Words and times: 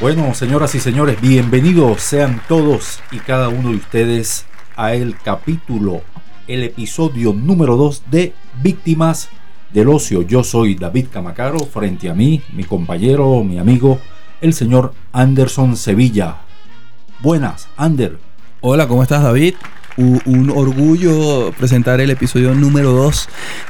Bueno, 0.00 0.32
señoras 0.32 0.74
y 0.74 0.80
señores, 0.80 1.20
bienvenidos 1.20 2.00
sean 2.00 2.40
todos 2.48 3.00
y 3.12 3.18
cada 3.18 3.50
uno 3.50 3.68
de 3.68 3.76
ustedes 3.76 4.46
a 4.74 4.94
el 4.94 5.14
capítulo, 5.18 6.00
el 6.48 6.62
episodio 6.62 7.34
número 7.34 7.76
2 7.76 8.04
de 8.10 8.32
Víctimas 8.62 9.28
del 9.74 9.90
Ocio. 9.90 10.22
Yo 10.22 10.42
soy 10.42 10.74
David 10.74 11.08
Camacaro, 11.12 11.58
frente 11.66 12.08
a 12.08 12.14
mí, 12.14 12.40
mi 12.54 12.64
compañero, 12.64 13.44
mi 13.44 13.58
amigo, 13.58 13.98
el 14.40 14.54
señor 14.54 14.94
Anderson 15.12 15.76
Sevilla. 15.76 16.36
Buenas, 17.20 17.68
Ander. 17.76 18.18
Hola, 18.62 18.88
¿cómo 18.88 19.02
estás 19.02 19.22
David? 19.22 19.56
Un, 20.00 20.50
orgullo 20.54 21.52
presentar 21.58 22.00
el 22.00 22.10
episodio 22.10 22.54
número 22.54 22.92
2. 22.92 23.28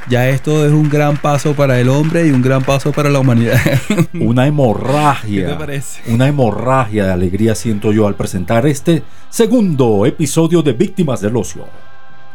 Ya 0.08 0.28
esto 0.28 0.64
es 0.64 0.72
un 0.72 0.88
gran 0.88 1.16
paso 1.16 1.54
para 1.54 1.80
el 1.80 1.88
hombre 1.88 2.26
y 2.26 2.30
un 2.30 2.40
gran 2.40 2.62
paso 2.62 2.92
para 2.92 3.10
la 3.10 3.18
humanidad. 3.18 3.60
Una 4.14 4.46
hemorragia. 4.46 5.46
¿Qué 5.46 5.52
te 5.52 5.58
parece? 5.58 6.12
Una 6.12 6.28
hemorragia 6.28 7.06
de 7.06 7.12
alegría 7.12 7.54
siento 7.54 7.92
yo 7.92 8.06
al 8.06 8.14
presentar 8.14 8.66
este 8.66 9.02
segundo 9.28 10.06
episodio 10.06 10.62
de 10.62 10.72
Víctimas 10.72 11.20
del 11.20 11.36
Ocio. 11.36 11.66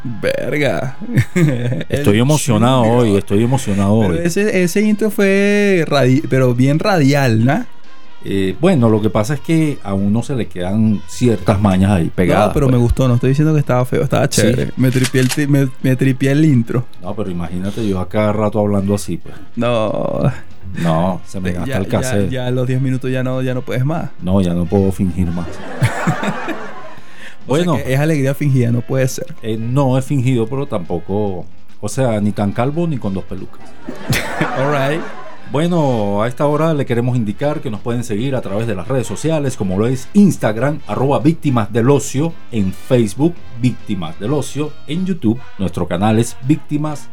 Verga. 0.03 0.97
Estoy 1.89 2.19
emocionado 2.19 2.83
chingado. 2.83 2.99
hoy, 2.99 3.17
estoy 3.17 3.43
emocionado 3.43 4.01
Pero 4.01 4.13
hoy. 4.13 4.19
ese, 4.23 4.61
ese 4.61 4.81
intro 4.81 5.09
fue 5.09 5.85
pero 6.29 6.53
bien 6.53 6.79
radial, 6.79 7.43
¿no? 7.43 7.65
Eh, 8.27 8.55
bueno, 8.59 8.89
lo 8.89 9.01
que 9.01 9.09
pasa 9.11 9.35
es 9.35 9.39
que 9.39 9.77
a 9.83 9.93
uno 9.93 10.23
se 10.23 10.35
le 10.35 10.47
quedan 10.47 10.99
ciertas 11.07 11.61
mañas 11.61 11.91
ahí 11.91 12.09
pegadas. 12.09 12.47
no, 12.47 12.53
pero 12.53 12.65
pues. 12.65 12.75
me 12.77 12.81
gustó. 12.83 13.07
No 13.07 13.13
estoy 13.15 13.29
diciendo 13.29 13.53
que 13.53 13.59
estaba 13.59 13.85
feo. 13.85 14.03
Estaba 14.03 14.25
Sí. 14.25 14.41
chévere. 14.41 14.71
Me 14.77 14.89
tripié 14.89 15.21
el, 15.21 15.47
me, 15.49 15.69
me 15.83 15.95
tripié 15.95 16.31
el 16.31 16.43
intro. 16.43 16.85
No, 17.03 17.15
pero 17.15 17.29
imagínate 17.29 17.87
yo 17.87 17.99
a 17.99 18.09
cada 18.09 18.33
rato 18.33 18.59
hablando 18.59 18.95
así, 18.95 19.17
pues. 19.17 19.35
No. 19.55 20.23
No, 20.81 21.21
se 21.25 21.39
me 21.39 21.51
gasta 21.53 21.67
Ya, 21.69 21.77
el 21.77 21.83
ya, 21.85 21.89
cassette. 21.89 22.29
ya 22.31 22.47
a 22.47 22.51
los 22.51 22.67
10 22.67 22.81
minutos 22.81 23.09
ya 23.11 23.23
no, 23.23 23.41
ya 23.41 23.53
no 23.53 23.61
puedes 23.61 23.85
más. 23.85 24.09
No, 24.21 24.41
ya 24.41 24.53
no 24.53 24.65
puedo 24.65 24.91
fingir 24.91 25.27
más. 25.27 25.45
O 27.47 27.49
bueno, 27.49 27.75
sea 27.75 27.85
es 27.85 27.99
alegría 27.99 28.33
fingida, 28.33 28.71
no 28.71 28.81
puede 28.81 29.07
ser. 29.07 29.27
eh, 29.43 29.55
no 29.55 29.99
he 29.99 30.01
fingido, 30.01 30.47
pero 30.47 30.65
tampoco. 30.65 31.45
O 31.79 31.87
sea, 31.89 32.19
ni 32.19 32.31
tan 32.31 32.51
calvo 32.51 32.87
ni 32.87 32.97
con 32.97 33.13
dos 33.13 33.23
pelucas. 33.25 33.61
Alright. 34.57 35.01
Bueno, 35.51 36.23
a 36.23 36.27
esta 36.27 36.47
hora 36.47 36.73
le 36.73 36.85
queremos 36.85 37.15
indicar 37.15 37.61
que 37.61 37.69
nos 37.69 37.79
pueden 37.79 38.03
seguir 38.03 38.35
a 38.35 38.41
través 38.41 38.67
de 38.67 38.75
las 38.75 38.87
redes 38.87 39.07
sociales, 39.07 39.55
como 39.55 39.77
lo 39.77 39.87
es 39.87 40.09
Instagram, 40.13 40.79
arroba 40.87 41.19
víctimas 41.19 41.71
del 41.71 41.89
ocio, 41.89 42.33
en 42.51 42.73
Facebook, 42.73 43.35
víctimas 43.61 44.19
del 44.19 44.33
ocio, 44.33 44.73
en 44.87 45.05
YouTube, 45.05 45.39
nuestro 45.59 45.87
canal 45.87 46.19
es 46.19 46.35
víctimas 46.45 47.07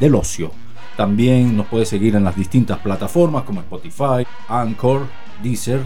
del 0.00 0.16
ocio. 0.16 0.50
También 0.96 1.56
nos 1.56 1.68
puede 1.68 1.86
seguir 1.86 2.16
en 2.16 2.24
las 2.24 2.36
distintas 2.36 2.78
plataformas 2.78 3.44
como 3.44 3.60
Spotify, 3.60 4.26
Anchor, 4.48 5.06
Deezer 5.42 5.80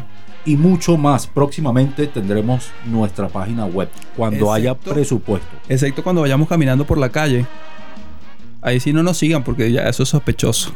y 0.47 0.56
mucho 0.56 0.97
más. 0.97 1.27
Próximamente 1.27 2.06
tendremos 2.06 2.70
nuestra 2.86 3.28
página 3.28 3.67
web 3.67 3.91
cuando 4.17 4.53
haya 4.53 4.75
presupuesto. 4.75 5.55
Excepto 5.69 6.02
cuando 6.02 6.23
vayamos 6.23 6.48
caminando 6.48 6.86
por 6.86 6.96
la 6.96 7.11
calle. 7.11 7.46
Ahí 8.63 8.80
sí 8.80 8.92
no 8.92 9.02
nos 9.02 9.19
sigan 9.19 9.45
porque 9.45 9.70
ya 9.70 9.83
eso 9.83 10.02
es 10.02 10.08
sospechoso. 10.08 10.73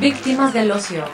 Víctimas 0.00 0.52
del 0.52 0.70
ocio. 0.70 1.04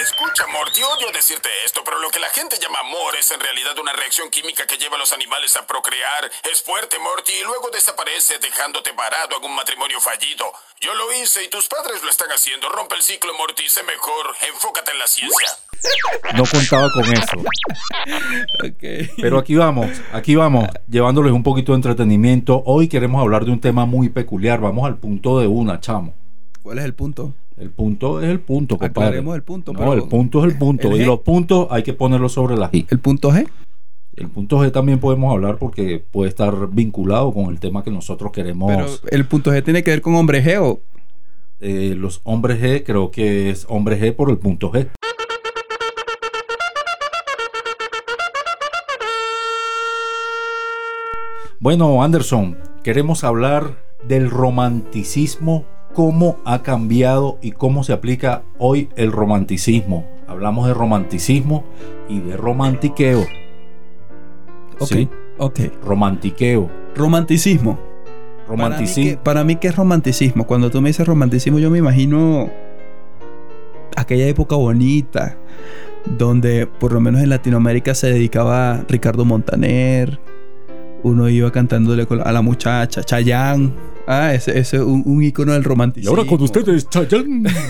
Escucha, 0.00 0.46
Morty, 0.48 0.80
odio 0.82 1.12
decirte 1.12 1.48
esto, 1.64 1.82
pero 1.84 1.98
lo 1.98 2.08
que 2.08 2.18
la 2.18 2.30
gente 2.30 2.56
llama 2.60 2.80
amor 2.80 3.14
es 3.18 3.30
en 3.30 3.38
realidad 3.38 3.78
una 3.78 3.92
reacción 3.92 4.30
química 4.30 4.66
que 4.66 4.76
lleva 4.76 4.96
a 4.96 4.98
los 4.98 5.12
animales 5.12 5.54
a 5.56 5.66
procrear. 5.66 6.30
Es 6.50 6.62
fuerte, 6.62 6.98
Morty, 6.98 7.32
y 7.32 7.44
luego 7.44 7.68
desaparece 7.70 8.38
dejándote 8.38 8.92
parado 8.94 9.36
en 9.36 9.44
un 9.44 9.54
matrimonio 9.54 10.00
fallido. 10.00 10.46
Yo 10.80 10.94
lo 10.94 11.12
hice 11.12 11.44
y 11.44 11.50
tus 11.50 11.68
padres 11.68 12.02
lo 12.02 12.10
están 12.10 12.30
haciendo. 12.30 12.68
Rompe 12.70 12.96
el 12.96 13.02
ciclo, 13.02 13.34
Morty, 13.34 13.68
sé 13.68 13.82
mejor. 13.82 14.34
Enfócate 14.48 14.90
en 14.92 14.98
la 14.98 15.06
ciencia. 15.06 15.48
No 16.34 16.44
contaba 16.44 16.88
con 16.90 17.04
eso. 17.12 17.36
Ok. 18.64 19.10
Pero 19.20 19.38
aquí 19.38 19.54
vamos, 19.54 19.88
aquí 20.12 20.34
vamos, 20.34 20.68
llevándoles 20.88 21.32
un 21.32 21.42
poquito 21.42 21.72
de 21.72 21.76
entretenimiento. 21.76 22.62
Hoy 22.64 22.88
queremos 22.88 23.20
hablar 23.20 23.44
de 23.44 23.50
un 23.50 23.60
tema 23.60 23.84
muy 23.84 24.08
peculiar. 24.08 24.60
Vamos 24.60 24.86
al 24.86 24.96
punto 24.96 25.38
de 25.40 25.46
una, 25.46 25.80
chamo. 25.80 26.14
¿Cuál 26.62 26.78
es 26.78 26.84
el 26.84 26.94
punto? 26.94 27.34
El 27.62 27.70
punto 27.70 28.20
es 28.20 28.28
el 28.28 28.40
punto, 28.40 28.76
compadre. 28.76 29.06
Aclaremos 29.06 29.36
el 29.36 29.42
punto, 29.44 29.72
No, 29.72 29.78
pero- 29.78 29.92
el 29.92 30.02
punto 30.02 30.44
es 30.44 30.52
el 30.52 30.58
punto. 30.58 30.90
¿El 30.90 31.00
y 31.02 31.04
los 31.04 31.20
puntos 31.20 31.68
hay 31.70 31.84
que 31.84 31.92
ponerlos 31.92 32.32
sobre 32.32 32.56
la 32.56 32.68
I. 32.72 32.86
¿El 32.90 32.98
punto 32.98 33.30
G? 33.30 33.48
El 34.16 34.28
punto 34.30 34.58
G 34.58 34.72
también 34.72 34.98
podemos 34.98 35.32
hablar 35.32 35.58
porque 35.58 36.04
puede 36.10 36.28
estar 36.28 36.68
vinculado 36.72 37.32
con 37.32 37.50
el 37.50 37.60
tema 37.60 37.84
que 37.84 37.92
nosotros 37.92 38.32
queremos. 38.32 39.00
Pero 39.04 39.16
el 39.16 39.26
punto 39.26 39.52
G 39.52 39.62
tiene 39.62 39.84
que 39.84 39.92
ver 39.92 40.02
con 40.02 40.16
hombre 40.16 40.42
G 40.44 40.60
o. 40.60 40.80
Eh, 41.60 41.94
los 41.96 42.20
hombres 42.24 42.60
G, 42.60 42.82
creo 42.84 43.12
que 43.12 43.50
es 43.50 43.64
hombre 43.68 43.96
G 44.00 44.12
por 44.12 44.28
el 44.30 44.38
punto 44.38 44.72
G. 44.72 44.88
Bueno, 51.60 52.02
Anderson, 52.02 52.58
queremos 52.82 53.22
hablar 53.24 53.76
del 54.06 54.30
romanticismo, 54.30 55.64
cómo 55.92 56.36
ha 56.44 56.62
cambiado 56.62 57.38
y 57.42 57.52
cómo 57.52 57.84
se 57.84 57.92
aplica 57.92 58.42
hoy 58.58 58.88
el 58.96 59.12
romanticismo. 59.12 60.06
Hablamos 60.26 60.66
de 60.66 60.74
romanticismo 60.74 61.64
y 62.08 62.20
de 62.20 62.36
romantiqueo. 62.36 63.20
Ok. 64.78 64.88
Sí, 64.88 65.08
Ok. 65.38 65.60
romantiqueo. 65.84 66.70
Romanticismo. 66.94 67.78
Romanticismo. 68.48 69.22
Para 69.22 69.44
mí, 69.44 69.56
¿qué 69.56 69.68
es 69.68 69.76
romanticismo? 69.76 70.46
Cuando 70.46 70.70
tú 70.70 70.80
me 70.80 70.88
dices 70.90 71.06
romanticismo, 71.06 71.58
yo 71.58 71.70
me 71.70 71.78
imagino 71.78 72.50
aquella 73.96 74.26
época 74.26 74.56
bonita 74.56 75.36
donde 76.18 76.66
por 76.66 76.92
lo 76.92 77.00
menos 77.00 77.22
en 77.22 77.28
Latinoamérica 77.30 77.94
se 77.94 78.08
dedicaba 78.08 78.84
Ricardo 78.88 79.24
Montaner. 79.24 80.18
Uno 81.04 81.28
iba 81.28 81.50
cantándole 81.50 82.06
a 82.24 82.32
la 82.32 82.42
muchacha, 82.42 83.02
Chayanne. 83.02 83.72
Ah, 84.06 84.32
ese 84.34 84.58
es 84.58 84.72
un, 84.74 85.02
un 85.06 85.22
icono 85.22 85.52
del 85.52 85.62
Y 85.62 85.64
romanticismo. 85.64 86.16
ahora 86.16 86.28
con 86.28 86.42
ustedes, 86.42 86.88
Chayanne. 86.88 87.48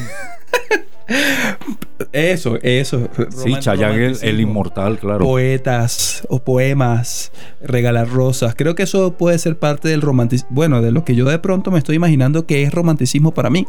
Eso, 2.12 2.58
eso. 2.62 3.08
Sí, 3.30 3.54
Chayanne, 3.58 4.06
el, 4.06 4.16
el 4.22 4.40
inmortal, 4.40 4.98
claro. 4.98 5.24
poetas 5.24 6.26
o 6.28 6.42
poemas, 6.42 7.32
regalar 7.62 8.08
rosas. 8.08 8.54
Creo 8.54 8.74
que 8.74 8.82
eso 8.84 9.14
puede 9.16 9.38
ser 9.38 9.58
parte 9.58 9.88
del 9.88 10.00
romanticismo. 10.00 10.50
Bueno, 10.52 10.82
de 10.82 10.90
lo 10.90 11.04
que 11.04 11.14
yo 11.14 11.24
de 11.26 11.38
pronto 11.38 11.70
me 11.70 11.78
estoy 11.78 11.96
imaginando 11.96 12.46
que 12.46 12.62
es 12.62 12.72
romanticismo 12.72 13.32
para 13.34 13.50
mí. 13.50 13.66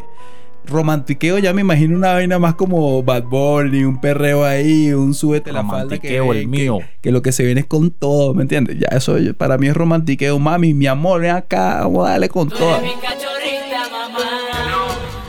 Romantiqueo 0.65 1.39
ya 1.39 1.53
me 1.53 1.61
imagino 1.61 1.97
una 1.97 2.13
vaina 2.13 2.39
más 2.39 2.55
como 2.55 3.03
Bad 3.03 3.23
Bunny, 3.23 3.83
un 3.83 3.99
perreo 3.99 4.45
ahí, 4.45 4.93
un 4.93 5.13
súbete 5.13 5.51
la 5.51 5.63
falda 5.63 5.99
que, 5.99 6.17
Romantiqueo, 6.19 6.33
el 6.33 6.47
mío. 6.47 6.79
Que, 6.79 6.85
que 7.01 7.11
lo 7.11 7.21
que 7.21 7.31
se 7.31 7.43
viene 7.43 7.61
es 7.61 7.67
con 7.67 7.91
todo, 7.91 8.33
¿me 8.33 8.43
entiendes? 8.43 8.79
Ya 8.79 8.87
eso 8.95 9.17
para 9.37 9.57
mí 9.57 9.67
es 9.67 9.75
romantiqueo. 9.75 10.39
Mami, 10.39 10.73
mi 10.73 10.87
amor, 10.87 11.21
ven 11.21 11.31
acá, 11.31 11.81
vamos 11.81 12.07
a 12.07 12.11
darle 12.11 12.29
con 12.29 12.49
todo. 12.49 12.77
eres 12.77 12.95
mi 12.95 13.01
cachorrita, 13.01 13.89
mamá. 13.91 14.19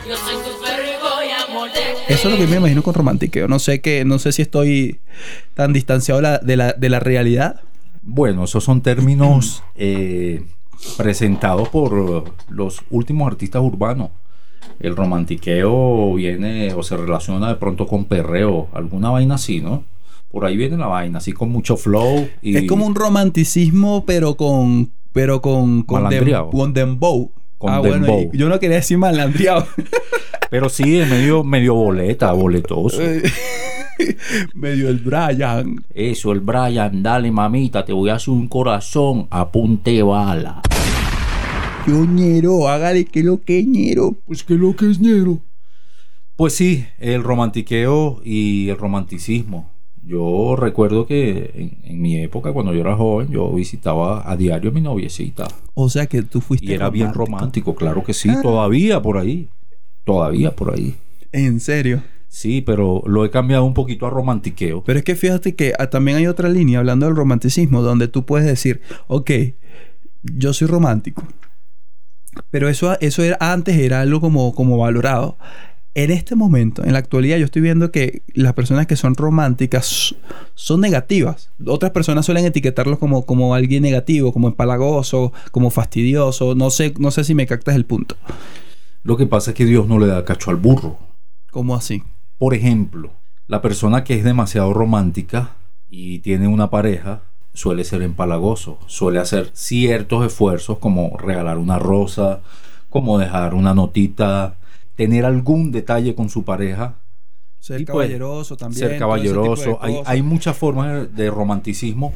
Yo 0.09 0.17
soy 0.17 0.37
tu 0.37 0.63
perro 0.63 0.83
y 0.83 1.03
voy 1.03 1.31
a 1.31 1.53
morderte. 1.53 2.15
Eso 2.15 2.29
es 2.29 2.35
lo 2.35 2.41
que 2.41 2.47
me 2.47 2.57
imagino 2.57 2.83
con 2.83 2.95
romantiqueo. 2.95 3.49
No 3.49 3.59
sé 3.59 3.81
que, 3.81 4.05
no 4.05 4.19
sé 4.19 4.33
si 4.33 4.43
estoy 4.43 5.01
tan 5.55 5.73
distanciado 5.73 6.21
de 6.21 6.29
la, 6.29 6.39
de 6.39 6.57
la, 6.57 6.73
de 6.73 6.89
la 6.89 7.01
realidad. 7.01 7.61
Bueno, 8.03 8.45
esos 8.45 8.63
son 8.63 8.83
términos 8.83 9.63
eh, 9.75 10.45
presentados 10.97 11.71
por 11.71 12.33
los 12.49 12.83
últimos 12.91 13.27
artistas 13.27 13.63
urbanos. 13.63 14.11
El 14.81 14.97
romantiqueo 14.97 16.15
viene 16.15 16.73
o 16.75 16.83
se 16.83 16.97
relaciona 16.97 17.49
de 17.49 17.55
pronto 17.57 17.87
con 17.87 18.05
perreo, 18.05 18.69
alguna 18.73 19.11
vaina 19.11 19.37
así, 19.37 19.61
¿no? 19.61 19.85
Por 20.31 20.45
ahí 20.45 20.57
viene 20.57 20.77
la 20.77 20.87
vaina, 20.89 21.19
así 21.19 21.33
con 21.33 21.51
mucho 21.51 21.77
flow. 21.77 22.29
Y 22.43 22.57
Es 22.57 22.67
como 22.67 22.87
un 22.87 22.95
romanticismo, 22.95 24.05
pero 24.05 24.37
con. 24.37 24.91
Pero 25.13 25.41
con. 25.41 25.83
Con, 25.85 26.05
dem- 26.07 26.51
con 26.51 26.73
dembow. 26.75 27.31
Con 27.57 27.73
ah, 27.73 27.79
bueno, 27.79 28.05
dembow. 28.07 28.31
yo 28.33 28.49
no 28.49 28.59
quería 28.59 28.77
decir 28.79 28.99
malandreado. 28.99 29.67
Pero 30.51 30.69
sí, 30.69 30.99
es 31.01 31.09
medio, 31.09 31.43
medio 31.43 31.75
boleta, 31.75 32.31
boletoso. 32.33 33.01
Medio 34.55 34.89
el 34.89 34.99
Brian. 34.99 35.77
Eso, 35.93 36.31
el 36.33 36.41
Brian, 36.41 37.03
dale 37.03 37.31
mamita, 37.33 37.85
te 37.85 37.93
voy 37.93 38.11
a 38.11 38.15
hacer 38.17 38.35
un 38.35 38.47
corazón, 38.47 39.27
apunte 39.31 40.01
bala. 40.03 40.61
Yo 41.87 42.07
ñero, 42.07 42.69
hágale 42.69 43.05
que 43.05 43.23
lo 43.23 43.43
que 43.43 43.63
ñero. 43.63 44.17
Pues 44.25 44.43
que 44.43 44.55
lo 44.55 44.75
que 44.75 44.91
es 44.91 45.01
ñero. 45.01 45.41
Pues 46.37 46.55
sí, 46.55 46.87
el 46.99 47.23
romantiqueo 47.23 48.23
y 48.25 48.71
el 48.71 48.79
romanticismo. 48.79 49.71
Yo 50.03 50.57
recuerdo 50.57 51.07
que 51.07 51.51
en, 51.55 51.79
en 51.91 52.01
mi 52.01 52.19
época, 52.19 52.53
cuando 52.53 52.73
yo 52.73 52.81
era 52.81 52.97
joven, 52.97 53.29
yo 53.31 53.53
visitaba 53.53 54.31
a 54.31 54.37
diario 54.37 54.71
a 54.71 54.73
mi 54.73 54.81
noviecita. 54.81 55.47
O 55.75 55.91
sea 55.91 56.07
que 56.07 56.23
tú 56.23 56.41
fuiste. 56.41 56.67
Y 56.67 56.73
era 56.73 56.89
bien 56.89 57.13
romántico, 57.13 57.75
claro 57.75 58.03
que 58.03 58.15
sí, 58.15 58.31
todavía 58.43 59.03
por 59.03 59.19
ahí. 59.19 59.49
Todavía 60.05 60.57
por 60.57 60.75
ahí. 60.75 60.95
En 61.33 61.61
serio. 61.61 62.03
Sí, 62.29 62.63
pero 62.63 63.03
lo 63.07 63.25
he 63.25 63.31
cambiado 63.31 63.65
un 63.65 63.75
poquito 63.75 64.07
a 64.07 64.11
romantiqueo. 64.11 64.83
Pero 64.85 64.99
es 64.99 65.05
que 65.05 65.15
fíjate 65.15 65.55
que 65.55 65.73
ah, 65.79 65.89
también 65.89 66.17
hay 66.17 66.27
otra 66.27 66.49
línea 66.49 66.79
hablando 66.79 67.07
del 67.07 67.15
romanticismo 67.15 67.83
donde 67.83 68.09
tú 68.09 68.25
puedes 68.25 68.47
decir, 68.47 68.81
ok, 69.07 69.31
yo 70.23 70.53
soy 70.53 70.67
romántico. 70.67 71.23
Pero 72.51 72.69
eso, 72.69 72.99
eso 73.01 73.23
era, 73.23 73.37
antes 73.41 73.77
era 73.77 74.01
algo 74.01 74.21
como, 74.21 74.55
como 74.55 74.79
valorado. 74.79 75.37
En 75.97 76.11
este 76.11 76.35
momento, 76.35 76.83
en 76.83 76.93
la 76.93 76.99
actualidad, 76.99 77.37
yo 77.37 77.45
estoy 77.45 77.63
viendo 77.63 77.93
que 77.93 78.23
las 78.35 78.53
personas 78.55 78.89
que 78.89 78.97
son 78.97 79.15
románticas 79.15 80.17
son 80.55 80.81
negativas. 80.81 81.51
Otras 81.65 81.93
personas 81.93 82.27
suelen 82.27 82.45
etiquetarlos 82.45 82.99
como, 82.99 83.25
como 83.25 83.55
alguien 83.55 83.85
negativo, 83.85 84.33
como 84.33 84.49
empalagoso, 84.49 85.33
como 85.53 85.71
fastidioso. 85.71 86.57
No 86.57 86.71
sé, 86.71 86.95
no 86.99 87.13
sé 87.13 87.23
si 87.23 87.37
me 87.37 87.47
captas 87.47 87.77
el 87.77 87.85
punto. 87.85 88.17
Lo 89.05 89.17
que 89.17 89.27
pasa 89.27 89.53
es 89.53 89.57
que 89.57 89.67
Dios 89.67 89.87
no 89.87 90.01
le 90.01 90.07
da 90.07 90.25
cacho 90.25 90.51
al 90.51 90.57
burro. 90.57 90.99
¿Cómo 91.53 91.77
así? 91.77 92.03
Por 92.39 92.55
ejemplo, 92.55 93.13
la 93.47 93.63
persona 93.63 94.03
que 94.03 94.15
es 94.15 94.25
demasiado 94.25 94.73
romántica 94.73 95.57
y 95.89 96.19
tiene 96.21 96.49
una 96.49 96.71
pareja 96.71 97.23
suele 97.55 97.85
ser 97.85 98.03
empalagoso, 98.03 98.79
suele 98.87 99.21
hacer 99.21 99.51
ciertos 99.55 100.27
esfuerzos 100.27 100.79
como 100.79 101.17
regalar 101.17 101.57
una 101.57 101.79
rosa, 101.79 102.41
como 102.91 103.17
dejar 103.19 103.55
una 103.55 103.73
notita, 103.75 104.57
tener 104.97 105.25
algún 105.25 105.73
detalle 105.73 106.15
con 106.15 106.29
su 106.29 106.45
pareja. 106.45 106.97
Ser 107.61 107.81
Y, 107.81 107.85
pues, 107.87 108.09
caballeroso 108.09 108.57
también. 108.57 108.79
ser 108.79 108.99
caballeroso. 108.99 109.79
Hay, 109.81 109.97
hay 110.05 110.21
muchas 110.23 110.57
formas 110.57 111.15
de 111.15 111.31
romanticismo, 111.31 112.13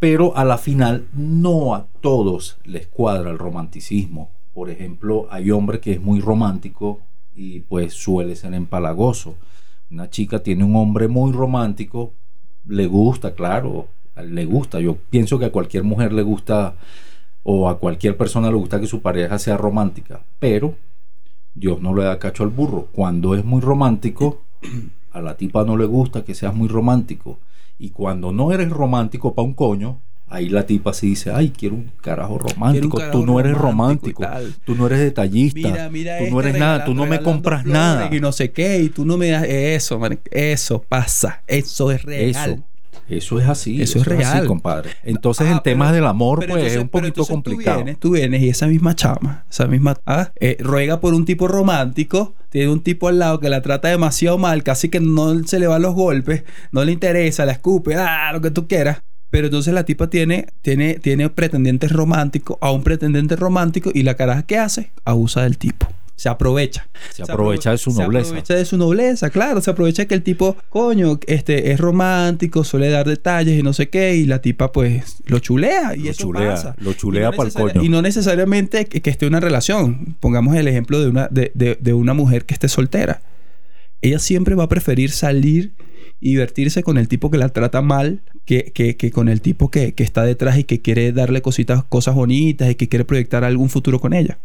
pero 0.00 0.36
a 0.36 0.44
la 0.44 0.58
final 0.58 1.06
no 1.12 1.74
a 1.74 1.86
todos 2.00 2.58
les 2.64 2.88
cuadra 2.88 3.30
el 3.30 3.38
romanticismo. 3.38 4.30
Por 4.52 4.68
ejemplo, 4.70 5.28
hay 5.30 5.52
hombre 5.52 5.78
que 5.78 5.92
es 5.92 6.00
muy 6.00 6.20
romántico 6.20 7.00
y 7.36 7.60
pues 7.60 7.94
suele 7.94 8.34
ser 8.34 8.54
empalagoso. 8.54 9.36
Una 9.90 10.10
chica 10.10 10.42
tiene 10.42 10.64
un 10.64 10.74
hombre 10.74 11.06
muy 11.06 11.32
romántico, 11.32 12.12
le 12.66 12.86
gusta, 12.86 13.34
claro, 13.34 13.88
le 14.22 14.44
gusta. 14.44 14.80
Yo 14.80 14.96
pienso 15.10 15.38
que 15.38 15.46
a 15.46 15.52
cualquier 15.52 15.84
mujer 15.84 16.12
le 16.12 16.22
gusta 16.22 16.74
o 17.42 17.68
a 17.68 17.78
cualquier 17.78 18.16
persona 18.16 18.48
le 18.48 18.56
gusta 18.56 18.80
que 18.80 18.86
su 18.86 19.00
pareja 19.00 19.38
sea 19.38 19.56
romántica, 19.56 20.20
pero 20.38 20.74
Dios 21.54 21.80
no 21.80 21.94
le 21.94 22.04
da 22.04 22.18
cacho 22.18 22.42
al 22.42 22.50
burro. 22.50 22.88
Cuando 22.92 23.34
es 23.34 23.44
muy 23.44 23.60
romántico, 23.60 24.42
a 25.12 25.20
la 25.20 25.36
tipa 25.36 25.64
no 25.64 25.76
le 25.76 25.86
gusta 25.86 26.24
que 26.24 26.34
seas 26.34 26.54
muy 26.54 26.68
romántico. 26.68 27.38
Y 27.78 27.90
cuando 27.90 28.32
no 28.32 28.52
eres 28.52 28.68
romántico 28.70 29.34
pa' 29.34 29.42
un 29.42 29.54
coño, 29.54 30.00
ahí 30.28 30.48
la 30.48 30.66
tipa 30.66 30.92
se 30.92 31.06
dice, 31.06 31.32
ay, 31.32 31.50
quiero 31.50 31.76
un 31.76 31.90
carajo 32.02 32.38
romántico. 32.38 32.98
carajo 32.98 33.18
tú 33.18 33.26
no 33.26 33.40
eres 33.40 33.56
romántico. 33.56 34.22
Tú 34.64 34.74
no 34.74 34.86
eres 34.86 35.00
detallista. 35.00 35.68
Mira, 35.68 35.88
mira 35.88 36.18
tú 36.18 36.24
este 36.24 36.34
no 36.34 36.40
eres 36.40 36.58
nada. 36.58 36.84
Tú 36.84 36.94
no 36.94 37.06
me 37.06 37.20
compras 37.20 37.64
nada. 37.66 38.14
Y 38.14 38.20
no 38.20 38.32
sé 38.32 38.52
qué. 38.52 38.80
Y 38.82 38.90
tú 38.90 39.04
no 39.04 39.16
me 39.16 39.30
das 39.30 39.44
eso, 39.44 39.98
man. 39.98 40.20
Eso 40.30 40.82
pasa. 40.82 41.42
Eso 41.46 41.90
es 41.90 42.02
real. 42.02 42.30
Eso. 42.30 42.64
Eso 43.08 43.40
es 43.40 43.48
así. 43.48 43.82
Eso 43.82 43.98
es 43.98 44.06
así, 44.06 44.10
real. 44.16 44.46
compadre. 44.46 44.90
Entonces, 45.02 45.48
Ah, 45.48 45.52
en 45.52 45.60
temas 45.62 45.88
pero- 45.88 45.96
del 45.96 46.06
amor, 46.06 46.38
pues 46.38 46.48
entonces- 46.48 46.72
es 46.74 46.78
un 46.80 46.88
poquito 46.88 47.26
complicado. 47.26 47.78
Tú 47.78 47.84
vienes, 47.84 48.00
tú 48.00 48.10
vienes 48.12 48.42
y 48.42 48.48
esa 48.48 48.66
misma 48.68 48.94
chama, 48.94 49.44
esa 49.50 49.66
misma, 49.66 49.96
ah, 50.06 50.30
eh, 50.40 50.56
ruega 50.60 51.00
por 51.00 51.14
un 51.14 51.24
tipo 51.24 51.48
romántico, 51.48 52.34
tiene 52.50 52.70
un 52.70 52.80
tipo 52.82 53.08
al 53.08 53.18
lado 53.18 53.40
que 53.40 53.48
la 53.48 53.62
trata 53.62 53.88
demasiado 53.88 54.38
mal, 54.38 54.62
casi 54.62 54.88
que 54.88 55.00
no 55.00 55.42
se 55.44 55.58
le 55.58 55.66
van 55.66 55.82
los 55.82 55.94
golpes, 55.94 56.44
no 56.72 56.84
le 56.84 56.92
interesa, 56.92 57.44
la 57.46 57.52
escupe, 57.52 57.96
ah, 57.96 58.30
lo 58.32 58.40
que 58.40 58.50
tú 58.50 58.68
quieras. 58.68 59.02
Pero 59.30 59.46
entonces 59.46 59.72
la 59.72 59.84
tipa 59.84 60.10
tiene, 60.10 60.46
tiene, 60.60 60.94
tiene 60.94 61.30
pretendientes 61.30 61.92
románticos, 61.92 62.58
a 62.60 62.72
un 62.72 62.82
pretendente 62.82 63.36
romántico, 63.36 63.90
y 63.94 64.02
la 64.02 64.14
caraja 64.14 64.42
que 64.42 64.58
hace, 64.58 64.90
abusa 65.04 65.42
del 65.42 65.56
tipo. 65.56 65.86
Se 66.20 66.28
aprovecha. 66.28 66.86
Se 67.14 67.22
aprovecha 67.22 67.70
de 67.70 67.78
su 67.78 67.92
Se 67.92 68.02
nobleza. 68.02 68.26
aprovecha 68.28 68.54
de 68.54 68.64
su 68.66 68.76
nobleza, 68.76 69.30
claro. 69.30 69.62
Se 69.62 69.70
aprovecha 69.70 70.04
que 70.04 70.14
el 70.14 70.22
tipo, 70.22 70.54
coño, 70.68 71.18
este, 71.26 71.72
es 71.72 71.80
romántico, 71.80 72.62
suele 72.62 72.90
dar 72.90 73.08
detalles 73.08 73.58
y 73.58 73.62
no 73.62 73.72
sé 73.72 73.88
qué. 73.88 74.16
Y 74.16 74.26
la 74.26 74.42
tipa, 74.42 74.70
pues, 74.70 75.16
lo 75.24 75.38
chulea. 75.38 75.94
Y 75.96 76.00
Lo 76.00 76.10
eso 76.10 76.24
chulea, 76.24 76.50
pasa. 76.50 76.74
lo 76.78 76.92
chulea 76.92 77.30
no 77.30 77.36
pa'l 77.38 77.46
necesaria- 77.46 77.72
coño. 77.72 77.84
Y 77.84 77.88
no 77.88 78.02
necesariamente 78.02 78.84
que, 78.84 79.00
que 79.00 79.08
esté 79.08 79.26
una 79.26 79.40
relación. 79.40 80.16
Pongamos 80.20 80.54
el 80.56 80.68
ejemplo 80.68 81.00
de 81.00 81.08
una, 81.08 81.28
de, 81.28 81.52
de- 81.54 81.78
de 81.80 81.94
una 81.94 82.12
mujer 82.12 82.44
que 82.44 82.52
esté 82.52 82.68
soltera. 82.68 83.22
Ella 84.02 84.18
siempre 84.18 84.54
va 84.54 84.64
a 84.64 84.68
preferir 84.68 85.12
salir 85.12 85.72
y 86.20 86.32
divertirse 86.32 86.82
con 86.82 86.98
el 86.98 87.08
tipo 87.08 87.30
que 87.30 87.38
la 87.38 87.48
trata 87.48 87.80
mal 87.80 88.20
que, 88.44 88.72
que- 88.74 88.96
que 88.98 89.10
con 89.10 89.30
el 89.30 89.40
tipo 89.40 89.70
que, 89.70 89.94
que 89.94 90.02
está 90.04 90.22
detrás 90.24 90.58
y 90.58 90.64
que 90.64 90.82
quiere 90.82 91.12
darle 91.12 91.40
cositas, 91.40 91.82
cosas 91.84 92.14
bonitas 92.14 92.70
y 92.70 92.74
que 92.74 92.90
quiere 92.90 93.06
proyectar 93.06 93.42
algún 93.42 93.70
futuro 93.70 94.00
con 94.00 94.12
ella. 94.12 94.38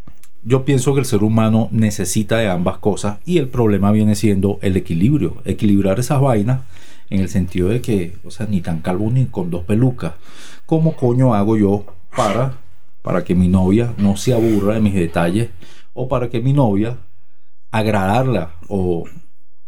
Yo 0.48 0.64
pienso 0.64 0.94
que 0.94 1.00
el 1.00 1.06
ser 1.06 1.24
humano 1.24 1.68
necesita 1.72 2.36
de 2.38 2.48
ambas 2.48 2.78
cosas 2.78 3.18
y 3.24 3.38
el 3.38 3.48
problema 3.48 3.90
viene 3.90 4.14
siendo 4.14 4.60
el 4.62 4.76
equilibrio. 4.76 5.38
Equilibrar 5.44 5.98
esas 5.98 6.20
vainas 6.20 6.60
en 7.10 7.18
el 7.20 7.28
sentido 7.28 7.68
de 7.68 7.80
que, 7.80 8.16
o 8.24 8.30
sea, 8.30 8.46
ni 8.46 8.60
tan 8.60 8.78
calvo 8.80 9.10
ni 9.10 9.26
con 9.26 9.50
dos 9.50 9.64
pelucas. 9.64 10.12
¿Cómo 10.64 10.94
coño 10.94 11.34
hago 11.34 11.56
yo 11.56 11.84
para, 12.16 12.58
para 13.02 13.24
que 13.24 13.34
mi 13.34 13.48
novia 13.48 13.92
no 13.98 14.16
se 14.16 14.34
aburra 14.34 14.74
de 14.74 14.80
mis 14.80 14.94
detalles 14.94 15.50
o 15.94 16.06
para 16.06 16.30
que 16.30 16.40
mi 16.40 16.52
novia 16.52 16.96
agradarla 17.72 18.52
o, 18.68 19.02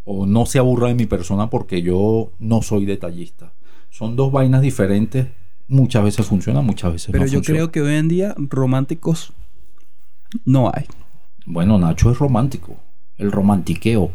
o 0.04 0.26
no 0.26 0.46
se 0.46 0.60
aburra 0.60 0.86
de 0.86 0.94
mi 0.94 1.06
persona 1.06 1.50
porque 1.50 1.82
yo 1.82 2.30
no 2.38 2.62
soy 2.62 2.86
detallista? 2.86 3.52
Son 3.90 4.14
dos 4.14 4.30
vainas 4.30 4.62
diferentes. 4.62 5.26
Muchas 5.66 6.04
veces 6.04 6.24
funcionan, 6.24 6.64
muchas 6.64 6.92
veces 6.92 7.10
Pero 7.10 7.24
no 7.24 7.30
yo 7.30 7.38
funcionan. 7.38 7.56
creo 7.58 7.72
que 7.72 7.80
hoy 7.82 7.96
en 7.96 8.06
día 8.06 8.34
románticos 8.38 9.32
no 10.44 10.70
hay. 10.74 10.84
Bueno, 11.46 11.78
Nacho 11.78 12.10
es 12.10 12.18
romántico. 12.18 12.76
El 13.16 13.32
romantiqueo. 13.32 14.12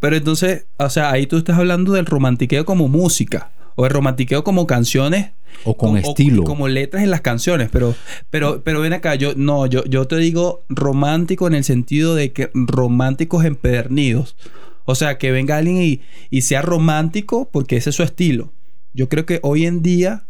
Pero 0.00 0.16
entonces, 0.16 0.66
o 0.78 0.90
sea, 0.90 1.10
ahí 1.10 1.26
tú 1.26 1.36
estás 1.38 1.58
hablando 1.58 1.92
del 1.92 2.06
romantiqueo 2.06 2.64
como 2.66 2.88
música. 2.88 3.50
O 3.76 3.84
el 3.86 3.92
romantiqueo 3.92 4.42
como 4.44 4.66
canciones. 4.66 5.30
O 5.64 5.76
con 5.76 5.94
o- 5.94 5.98
estilo. 5.98 6.44
como 6.44 6.68
letras 6.68 7.02
en 7.02 7.10
las 7.10 7.20
canciones. 7.22 7.68
Pero, 7.70 7.94
pero, 8.30 8.62
pero 8.62 8.80
ven 8.80 8.92
acá, 8.92 9.14
yo 9.14 9.32
no, 9.36 9.66
yo, 9.66 9.84
yo 9.84 10.06
te 10.06 10.16
digo 10.16 10.64
romántico 10.68 11.46
en 11.46 11.54
el 11.54 11.64
sentido 11.64 12.14
de 12.14 12.32
que 12.32 12.50
románticos 12.54 13.44
empedernidos. 13.44 14.36
O 14.84 14.94
sea, 14.94 15.18
que 15.18 15.30
venga 15.32 15.56
alguien 15.56 15.82
y, 15.82 16.00
y 16.30 16.42
sea 16.42 16.62
romántico 16.62 17.48
porque 17.52 17.76
ese 17.76 17.90
es 17.90 17.96
su 17.96 18.02
estilo. 18.02 18.52
Yo 18.92 19.08
creo 19.08 19.26
que 19.26 19.40
hoy 19.42 19.66
en 19.66 19.82
día 19.82 20.26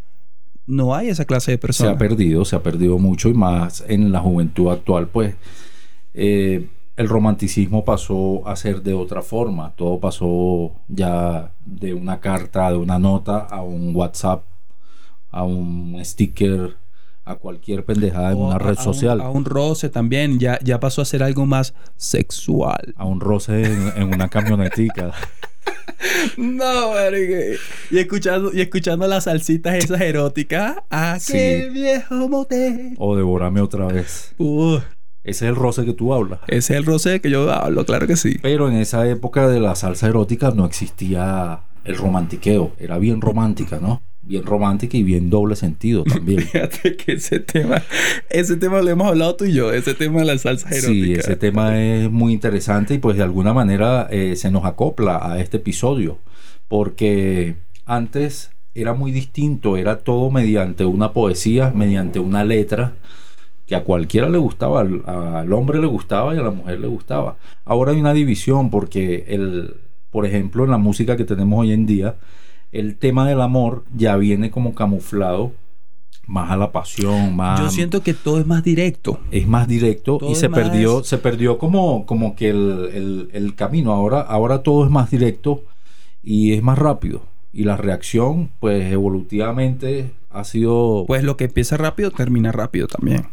no 0.66 0.94
hay 0.94 1.08
esa 1.08 1.25
clase 1.25 1.52
de 1.52 1.56
se 1.56 1.61
personas. 1.61 1.94
ha 1.94 1.99
perdido, 1.99 2.44
se 2.44 2.56
ha 2.56 2.62
perdido 2.62 2.99
mucho 2.99 3.28
y 3.28 3.35
más 3.35 3.85
en 3.88 4.12
la 4.12 4.20
juventud 4.20 4.70
actual, 4.70 5.08
pues 5.08 5.35
eh, 6.14 6.68
el 6.96 7.08
romanticismo 7.08 7.85
pasó 7.85 8.46
a 8.49 8.56
ser 8.56 8.82
de 8.82 8.94
otra 8.94 9.23
forma. 9.23 9.73
Todo 9.76 10.00
pasó 10.00 10.73
ya 10.88 11.52
de 11.64 11.92
una 11.94 12.20
carta, 12.20 12.70
de 12.70 12.76
una 12.78 12.99
nota 12.99 13.38
a 13.38 13.62
un 13.62 13.94
WhatsApp, 13.94 14.44
a 15.30 15.42
un 15.44 15.99
sticker, 16.02 16.76
a 17.26 17.35
cualquier 17.35 17.85
pendejada 17.85 18.32
en 18.32 18.38
una 18.38 18.58
red 18.58 18.76
a 18.76 18.80
un- 18.80 18.85
social. 18.85 19.20
A 19.20 19.30
un 19.30 19.44
roce 19.44 19.88
también. 19.90 20.38
Ya, 20.38 20.58
ya 20.62 20.80
pasó 20.80 21.02
a 21.02 21.04
ser 21.04 21.23
algo 21.23 21.44
más 21.44 21.75
sexual. 21.96 22.94
a 22.96 23.04
un 23.04 23.20
roce 23.20 23.64
en, 23.64 23.92
en 23.96 24.14
una 24.14 24.28
camionetica. 24.28 25.12
No, 26.37 26.90
marica. 26.92 27.58
Y 27.90 27.99
escuchando, 27.99 28.50
y 28.52 28.61
escuchando 28.61 29.06
las 29.08 29.25
salsitas 29.25 29.75
esas 29.76 30.00
eróticas. 30.00 30.76
¡Ah, 30.90 31.18
Sí. 31.20 31.32
qué 31.32 31.70
viejo 31.73 32.28
motel! 32.28 32.94
o 32.99 33.16
devórame 33.16 33.61
otra 33.61 33.87
vez. 33.87 34.35
Uh, 34.38 34.76
Ese 35.25 35.44
es 35.46 35.50
el 35.50 35.56
roce 35.56 35.85
que 35.85 35.92
tú 35.92 36.12
hablas. 36.14 36.40
ese 36.49 36.75
es 36.75 36.78
el 36.78 36.85
roce 36.87 37.20
que 37.20 37.30
yo 37.30 37.50
hablo, 37.50 37.85
claro 37.85 38.06
que 38.06 38.16
sí. 38.16 38.37
Pero 38.42 38.68
en 38.68 38.76
esa 38.76 39.08
época 39.08 39.49
de 39.49 39.61
la 39.61 39.75
salsa 39.75 40.06
erótica 40.08 40.50
no 40.52 40.66
existía 40.66 41.61
el 41.85 41.96
romantiqueo. 41.96 42.73
Era 42.78 42.99
bien 42.99 43.20
romántica, 43.20 43.78
¿no? 43.80 44.02
Bien 44.26 44.42
romántica 44.45 44.97
y 44.97 45.02
bien 45.04 45.30
doble 45.30 45.54
sentido 45.54 46.02
también. 46.04 46.40
Fíjate 46.52 46.97
que 46.97 47.12
ese 47.12 47.38
tema, 47.38 47.80
ese 48.28 48.56
tema 48.56 48.83
lo 48.83 48.90
hemos 48.90 49.06
hablado 49.06 49.37
tú 49.37 49.45
y 49.45 49.52
yo, 49.52 49.73
ese 49.73 49.95
tema 49.95 50.18
de 50.21 50.25
las 50.26 50.42
salsas 50.42 50.75
Sí, 50.76 50.85
eróticas. 51.12 51.25
ese 51.25 51.37
tema 51.37 51.80
es 51.80 52.11
muy 52.11 52.33
interesante 52.33 52.95
y 52.95 52.99
pues 52.99 53.16
de 53.16 53.23
alguna 53.23 53.52
manera 53.54 54.09
eh, 54.11 54.35
se 54.37 54.50
nos 54.50 54.64
acopla 54.64 55.18
a 55.33 55.40
este 55.40 55.59
episodio. 55.59 56.18
Porque 56.68 57.54
antes 57.85 58.50
era 58.75 58.92
muy 58.95 59.12
distinto, 59.12 59.76
era 59.76 59.99
todo 60.00 60.30
mediante 60.30 60.85
una 60.85 61.12
poesía, 61.12 61.73
mediante 61.75 62.18
una 62.18 62.45
letra 62.45 62.95
que 63.66 63.76
a 63.76 63.85
cualquiera 63.85 64.28
le 64.28 64.38
gustaba, 64.38 64.80
al, 64.80 65.02
al 65.06 65.52
hombre 65.52 65.80
le 65.80 65.87
gustaba 65.87 66.35
y 66.35 66.38
a 66.38 66.42
la 66.42 66.50
mujer 66.50 66.80
le 66.80 66.87
gustaba. 66.88 67.37
Ahora 67.64 67.92
hay 67.92 68.00
una 68.00 68.12
división 68.12 68.71
porque 68.71 69.25
el, 69.28 69.75
por 70.11 70.26
ejemplo, 70.26 70.64
en 70.64 70.71
la 70.71 70.78
música 70.78 71.16
que 71.16 71.25
tenemos 71.25 71.61
hoy 71.61 71.73
en 71.73 71.87
día, 71.87 72.16
el 72.78 72.97
tema 72.97 73.26
del 73.28 73.40
amor 73.40 73.85
ya 73.97 74.16
viene 74.16 74.50
como 74.50 74.75
camuflado 74.75 75.52
más 76.26 76.50
a 76.50 76.56
la 76.56 76.73
pasión, 76.73 77.37
más 77.37 77.61
Yo 77.61 77.71
siento 77.71 78.02
que 78.02 78.12
todo 78.12 78.40
es 78.40 78.47
más 78.47 78.64
directo. 78.64 79.21
es 79.30 79.47
más 79.47 79.68
directo 79.68 80.18
Todo 80.18 80.30
y 80.30 80.35
se 80.35 80.49
perdió 80.50 81.04
se 81.04 81.18
perdió 81.18 81.56
como 81.59 82.04
como 82.06 82.35
que 82.35 82.50
el, 82.50 82.90
el- 82.92 83.28
el 83.33 83.54
camino 83.54 83.92
ahora 83.92 84.21
ahora 84.23 84.62
todo 84.64 84.85
es 84.85 84.90
más 84.90 85.11
directo 85.11 85.62
y 86.25 86.52
es 86.54 86.62
más 86.62 86.78
rápido 86.78 87.23
y 87.52 87.62
la 87.64 87.76
reacción 87.76 88.50
pues 88.61 88.92
evolutivamente 88.92 90.11
ha 90.30 90.45
sido 90.45 91.04
Pues 91.06 91.23
lo 91.23 91.37
que 91.37 91.45
empieza 91.45 91.76
rápido 91.76 92.11
termina 92.11 92.50
rápido 92.52 92.87
también. 92.88 93.26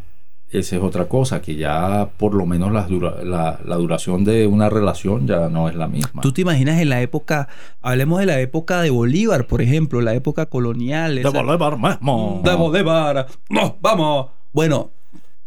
Esa 0.60 0.76
es 0.76 0.82
otra 0.84 1.06
cosa 1.10 1.42
que 1.42 1.56
ya 1.56 2.10
por 2.18 2.34
lo 2.34 2.46
menos 2.46 2.72
las 2.72 2.88
dura- 2.90 3.24
la, 3.24 3.60
la 3.66 3.76
duración 3.76 4.24
de 4.24 4.46
una 4.48 4.70
relación 4.70 5.28
ya 5.28 5.50
no 5.50 5.68
es 5.70 5.76
la 5.76 5.88
misma 5.88 6.22
¿Tú 6.22 6.32
te 6.32 6.42
imaginas 6.42 6.80
en 6.80 6.90
la 6.90 7.02
época, 7.02 7.48
hablemos 7.82 8.20
de 8.20 8.26
la 8.28 8.40
época 8.40 8.82
de 8.82 8.90
Bolívar, 8.90 9.48
por 9.48 9.62
ejemplo, 9.62 10.02
la 10.02 10.14
época 10.14 10.46
colonial? 10.46 11.16
de 11.16 11.22
Bolívar 11.32 11.78
mismo 12.02 12.44
de 12.44 12.56
Bolívar. 12.56 13.28
No, 13.50 13.78
vamos. 13.82 14.28
Bueno, 14.52 14.92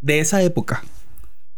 de 0.00 0.18
esa 0.20 0.42
época. 0.42 0.82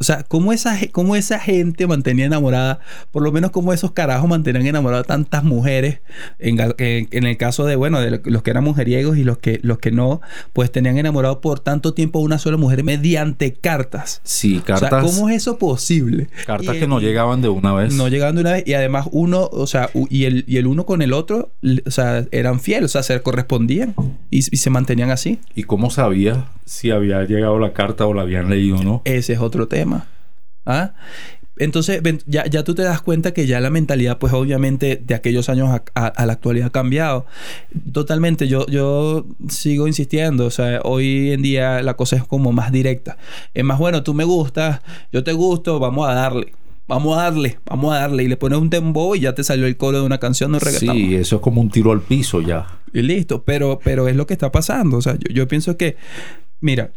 O 0.01 0.05
sea, 0.05 0.23
¿cómo 0.23 0.53
esa, 0.53 0.79
cómo 0.93 1.17
esa 1.17 1.41
gente 1.41 1.87
mantenía 1.87 2.27
enamorada, 2.27 2.79
por 3.11 3.23
lo 3.23 3.33
menos 3.33 3.51
como 3.51 3.73
esos 3.73 3.91
carajos 3.93 4.29
mantenían 4.29 4.67
enamoradas 4.67 5.05
a 5.05 5.09
tantas 5.09 5.43
mujeres, 5.45 6.01
en, 6.39 6.59
en- 6.79 7.09
en 7.11 7.25
el 7.25 7.37
caso 7.37 7.65
de, 7.65 7.75
bueno, 7.77 8.01
de 8.01 8.13
lo- 8.13 8.21
los 8.25 8.43
que 8.43 8.51
eran 8.51 8.63
mujeriegos 8.65 9.17
y 9.19 9.25
los 9.25 9.39
que, 9.39 9.59
los 9.63 9.79
que 9.79 9.91
no, 9.91 10.21
pues 10.53 10.71
tenían 10.71 10.99
enamorado 10.99 11.41
por 11.41 11.59
tanto 11.61 11.95
tiempo 11.95 12.21
a 12.21 12.23
una 12.23 12.39
sola 12.39 12.57
mujer 12.57 12.85
mediante 12.85 13.55
cartas. 13.55 14.21
Sí, 14.25 14.59
O 14.63 14.67
sea, 14.67 14.79
cartas, 14.79 15.03
¿cómo 15.05 15.29
es 15.31 15.37
eso 15.37 15.59
posible? 15.59 16.29
cartas 16.47 16.77
Y- 16.77 16.79
que 16.81 16.87
no 16.87 17.01
llegaban 17.01 17.43
de 17.43 17.49
una 17.49 17.73
vez. 17.75 17.93
No 17.95 18.07
llegaban 18.09 18.37
de 18.37 18.43
una 18.43 18.53
vez 18.53 18.65
y 18.67 18.75
además 18.75 19.09
uno, 19.11 19.49
o 19.53 19.67
sea, 19.67 19.91
y 20.11 20.25
el, 20.25 20.45
y 20.47 20.59
el 20.59 20.67
uno 20.69 20.87
con 20.87 21.03
el 21.03 21.13
otro, 21.13 21.51
o 21.87 21.91
sea, 21.91 22.25
eran 22.31 22.61
fieles, 22.61 22.85
o 22.91 22.93
sea, 22.93 23.03
se 23.03 23.21
correspondían 23.21 23.95
y, 24.31 24.39
y 24.39 24.57
se 24.59 24.71
mantenían 24.71 25.11
así. 25.11 25.39
¿Y 25.55 25.65
cómo 25.65 25.91
sabía 25.91 26.47
si 26.65 26.91
había 26.91 27.25
llegado 27.25 27.59
la 27.59 27.73
carta 27.73 28.07
o 28.07 28.15
la 28.15 28.23
habían 28.23 28.49
leído 28.51 28.77
o 28.79 28.83
no? 28.83 29.03
Ese 29.05 29.33
es 29.35 29.39
otro 29.41 29.69
tema. 29.69 30.07
¿Ah? 30.67 30.93
Entonces, 31.61 32.01
ya, 32.27 32.47
ya 32.47 32.63
tú 32.63 32.75
te 32.77 32.83
das 32.83 33.03
cuenta 33.03 33.33
que 33.35 33.47
ya 33.49 33.59
la 33.59 33.69
mentalidad, 33.71 34.19
pues 34.19 34.33
obviamente 34.33 34.95
de 35.05 35.15
aquellos 35.17 35.49
años 35.49 35.71
a, 35.71 35.83
a- 35.97 36.07
a 36.07 36.25
la 36.27 36.35
actualidad 36.35 36.69
ha 36.69 36.71
cambiado. 36.71 37.27
Totalmente, 37.93 38.47
yo, 38.47 38.65
yo 38.67 39.27
sigo 39.49 39.89
insistiendo, 39.89 40.47
o 40.47 40.51
sea, 40.51 40.81
hoy 40.85 41.33
en 41.33 41.43
día 41.43 41.83
la 41.83 41.95
cosa 41.95 42.15
es 42.15 42.23
como 42.25 42.53
más 42.53 42.71
directa. 42.71 43.19
Es 43.55 43.65
más, 43.65 43.79
bueno, 43.79 44.05
tú 44.05 44.15
me 44.15 44.23
gustas, 44.25 44.81
yo 45.13 45.25
te 45.25 45.33
gusto, 45.33 45.81
vamos 45.81 46.09
a 46.09 46.15
darle. 46.15 46.53
Vamos 46.89 47.19
a 47.19 47.23
darle, 47.25 47.59
vamos 47.67 47.95
a 47.95 47.99
darle. 48.01 48.25
Y 48.25 48.29
le 48.29 48.37
pones 48.37 48.59
un 48.59 48.71
tembo 48.71 49.15
y 49.15 49.21
ya 49.21 49.35
te 49.35 49.45
salió 49.45 49.67
el 49.67 49.77
coro 49.77 49.99
de 50.01 50.07
una 50.07 50.19
canción 50.19 50.53
de 50.53 50.59
reggaetón. 50.59 50.97
Sí, 50.97 51.15
eso 51.15 51.37
es 51.37 51.43
como 51.43 51.61
un 51.61 51.71
tiro 51.71 51.93
al 51.93 52.01
piso 52.01 52.41
ya. 52.41 52.67
Y 52.95 53.03
listo, 53.03 53.43
pero, 53.45 53.79
pero 53.85 54.09
es 54.09 54.17
lo 54.17 54.27
que 54.27 54.33
está 54.33 54.51
pasando. 54.51 54.97
O 54.97 55.03
sea, 55.03 55.15
yo, 55.15 55.33
yo 55.35 55.47
pienso 55.49 55.77
que, 55.77 55.97
mira, 56.61 56.91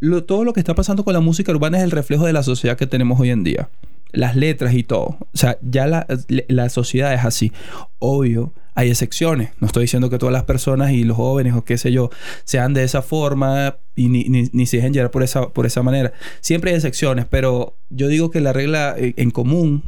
lo- 0.00 0.24
todo 0.24 0.42
lo 0.44 0.52
que 0.54 0.60
está 0.60 0.74
pasando 0.74 1.04
con 1.04 1.12
la 1.12 1.20
música 1.20 1.52
urbana 1.52 1.76
es 1.78 1.84
el 1.84 1.90
reflejo 1.90 2.24
de 2.24 2.32
la 2.32 2.42
sociedad 2.42 2.76
que 2.78 2.86
tenemos 2.86 3.20
hoy 3.20 3.30
en 3.30 3.44
día. 3.44 3.68
Las 4.16 4.34
letras 4.34 4.74
y 4.74 4.82
todo. 4.82 5.18
O 5.20 5.36
sea, 5.36 5.58
ya 5.62 5.86
la, 5.86 6.06
la 6.48 6.68
sociedad 6.68 7.14
es 7.14 7.24
así. 7.24 7.52
Obvio, 7.98 8.52
hay 8.74 8.90
excepciones. 8.90 9.50
No 9.60 9.66
estoy 9.66 9.84
diciendo 9.84 10.10
que 10.10 10.18
todas 10.18 10.32
las 10.32 10.44
personas 10.44 10.92
y 10.92 11.04
los 11.04 11.16
jóvenes 11.16 11.54
o 11.54 11.64
qué 11.64 11.78
sé 11.78 11.92
yo 11.92 12.10
sean 12.44 12.74
de 12.74 12.84
esa 12.84 13.02
forma 13.02 13.76
y 13.94 14.08
ni, 14.08 14.24
ni, 14.24 14.48
ni 14.52 14.66
se 14.66 14.76
dejen 14.76 14.92
llevar 14.92 15.10
por 15.10 15.22
esa, 15.22 15.48
por 15.48 15.66
esa 15.66 15.82
manera. 15.82 16.12
Siempre 16.40 16.70
hay 16.70 16.76
excepciones, 16.76 17.24
pero 17.24 17.76
yo 17.88 18.08
digo 18.08 18.30
que 18.30 18.40
la 18.40 18.52
regla 18.52 18.94
eh, 18.98 19.14
en 19.16 19.30
común 19.30 19.82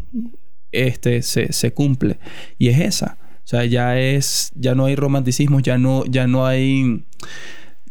este, 0.73 1.23
se, 1.23 1.53
se 1.53 1.73
cumple. 1.73 2.19
Y 2.59 2.69
es 2.69 2.81
esa. 2.81 3.19
O 3.45 3.49
sea, 3.49 3.65
ya 3.65 3.99
es, 3.99 4.51
ya 4.55 4.75
no 4.75 4.87
hay 4.87 4.97
romanticismo, 4.97 5.61
ya 5.61 5.79
no, 5.79 6.05
ya 6.05 6.27
no 6.27 6.47
hay, 6.47 7.05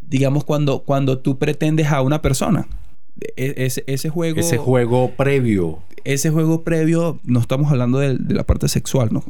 digamos, 0.01 0.43
cuando, 0.43 0.83
cuando 0.83 1.19
tú 1.19 1.37
pretendes 1.39 1.87
a 1.87 2.01
una 2.01 2.21
persona. 2.21 2.67
E- 3.35 3.53
ese, 3.65 3.83
ese 3.87 4.09
juego, 4.09 4.39
Ese 4.39 4.57
juego 4.57 5.11
previo, 5.17 5.79
ese 6.03 6.29
juego 6.29 6.63
previo, 6.63 7.19
no 7.23 7.39
estamos 7.39 7.71
hablando 7.71 7.99
de, 7.99 8.17
de 8.17 8.33
la 8.33 8.43
parte 8.45 8.67
sexual, 8.67 9.09
¿no? 9.11 9.23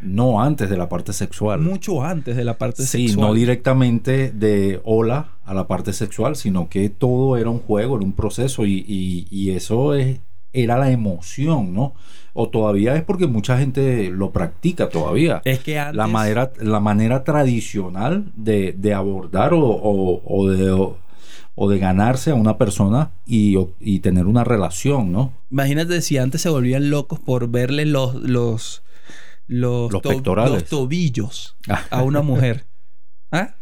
no 0.00 0.42
antes 0.42 0.68
de 0.68 0.76
la 0.76 0.88
parte 0.90 1.14
sexual. 1.14 1.60
Mucho 1.60 2.02
antes 2.04 2.36
de 2.36 2.44
la 2.44 2.58
parte 2.58 2.82
Sí, 2.84 3.08
sexual. 3.08 3.26
no 3.28 3.34
directamente 3.34 4.30
de 4.32 4.80
hola 4.84 5.30
a 5.46 5.54
la 5.54 5.66
parte 5.66 5.94
sexual, 5.94 6.36
sino 6.36 6.68
que 6.68 6.90
todo 6.90 7.38
era 7.38 7.48
un 7.48 7.58
juego, 7.60 7.96
era 7.96 8.04
un 8.04 8.12
proceso 8.12 8.66
y, 8.66 8.84
y- 8.86 9.26
y 9.30 9.52
eso 9.52 9.94
es, 9.94 10.18
era 10.52 10.76
la 10.78 10.90
emoción, 10.90 11.72
¿no? 11.72 11.94
O 12.34 12.48
todavía 12.50 12.96
es 12.96 13.02
porque 13.02 13.26
mucha 13.28 13.56
gente 13.56 14.10
lo 14.10 14.30
practica 14.30 14.88
todavía. 14.90 15.40
Es 15.46 15.60
que 15.60 15.78
antes... 15.78 15.96
La 15.96 16.06
manera, 16.06 16.52
la 16.60 16.80
manera 16.80 17.24
tradicional 17.24 18.30
de, 18.36 18.72
de 18.76 18.92
abordar 18.92 19.54
o, 19.54 19.60
o- 19.64 20.20
o 20.26 20.48
de, 20.50 20.70
o, 21.54 21.68
de 21.70 21.78
ganarse 21.78 22.30
a 22.30 22.34
una 22.34 22.58
persona 22.58 23.12
y, 23.26 23.56
o- 23.56 23.72
y 23.80 24.00
tener 24.00 24.26
una 24.26 24.44
relación, 24.44 25.12
¿no? 25.12 25.32
Imagínate 25.50 26.02
si 26.02 26.18
antes 26.18 26.40
se 26.42 26.48
volvían 26.48 26.90
locos 26.90 27.20
por 27.20 27.48
verle 27.48 27.84
los... 27.86 28.14
los 28.16 28.82
los, 29.46 29.92
Los 29.92 30.00
pectorales. 30.00 30.52
los 30.52 30.64
tobillos 30.64 31.56
a 31.90 32.02
una 32.02 32.22
mujer. 32.22 32.64
¿Ah? 33.30 33.54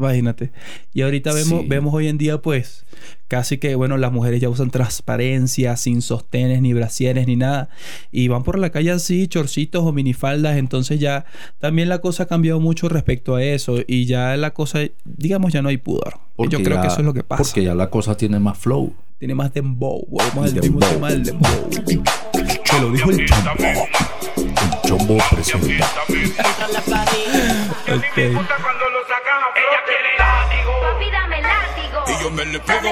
Imagínate. 0.00 0.50
Y 0.94 1.02
ahorita 1.02 1.32
vemos, 1.34 1.60
Sí. 1.60 1.66
vemos 1.68 1.92
hoy 1.92 2.08
en 2.08 2.16
día, 2.16 2.38
pues, 2.40 2.86
casi 3.28 3.58
que, 3.58 3.74
bueno, 3.74 3.98
las 3.98 4.10
mujeres 4.12 4.40
ya 4.40 4.48
usan 4.48 4.70
transparencia, 4.70 5.76
sin 5.76 6.00
sostenes, 6.00 6.62
ni 6.62 6.72
brasieres, 6.72 7.26
ni 7.26 7.36
nada. 7.36 7.68
Y 8.10 8.28
van 8.28 8.42
por 8.42 8.58
la 8.58 8.70
calle 8.70 8.90
así, 8.92 9.28
chorcitos 9.28 9.84
o 9.84 9.92
minifaldas. 9.92 10.56
Entonces 10.56 10.98
ya 11.00 11.26
también 11.58 11.90
la 11.90 11.98
cosa 11.98 12.22
ha 12.22 12.26
cambiado 12.26 12.60
mucho 12.60 12.88
respecto 12.88 13.34
a 13.36 13.44
eso. 13.44 13.76
Y 13.86 14.06
ya 14.06 14.36
la 14.38 14.52
cosa, 14.54 14.80
digamos, 15.04 15.52
ya 15.52 15.60
no 15.60 15.68
hay 15.68 15.76
pudor. 15.76 16.14
Porque 16.34 16.56
Yo 16.56 16.62
creo 16.62 16.76
ya- 16.78 16.80
que 16.82 16.88
eso 16.88 17.00
es 17.00 17.04
lo 17.04 17.12
que 17.12 17.22
pasa. 17.22 17.42
Porque 17.42 17.62
ya 17.62 17.74
la 17.74 17.90
cosa 17.90 18.16
tiene 18.16 18.38
más 18.40 18.56
flow. 18.56 18.94
Tiene 19.18 19.34
más 19.34 19.52
dembow. 19.52 20.06
Vamos 20.10 20.46
al 20.46 20.54
mismo 20.54 20.80
Dembow. 20.80 20.88
tema 20.88 21.10
del 21.10 21.24
dembow. 21.24 21.68
Te 21.84 22.80
lo 22.80 22.90
dijo 22.90 23.10
el 23.10 23.26
chombo. 23.26 23.52
El 24.38 24.88
chombo 24.88 25.18
presenta. 25.30 25.86
Ok. 27.90 28.18
Yo 32.22 32.30
me 32.30 32.44
le 32.44 32.60
pego. 32.60 32.88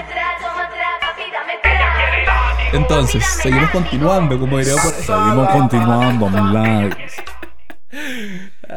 Entonces, 2.73 3.25
seguimos 3.25 3.70
continuando, 3.70 4.38
como 4.38 4.58
diría 4.58 4.75
por 4.75 4.92
ahí. 4.94 5.02
Seguimos 5.02 5.49
continuando, 5.49 6.28
mi 6.28 6.52
likes. 6.52 7.12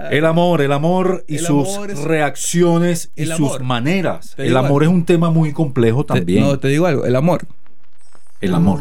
El 0.10 0.25
amor, 0.25 0.62
el 0.62 0.72
amor 0.72 1.25
y 1.27 1.36
El 1.38 1.46
sus 1.46 1.75
amor 1.75 1.91
es- 1.91 2.01
reacciones 2.03 3.12
y 3.15 3.25
sus 3.25 3.60
maneras. 3.60 4.34
El 4.38 4.55
amor 4.55 4.84
es 4.84 4.89
un 4.89 5.03
tema 5.05 5.29
muy 5.29 5.51
complejo 5.51 6.05
Te- 6.05 6.13
también. 6.15 6.43
no, 6.46 6.58
te 6.58 6.70
digo 6.70 6.86
algo. 6.86 7.05
El 7.05 7.15
amor 7.15 7.46
El 8.39 8.53
amor. 8.55 8.79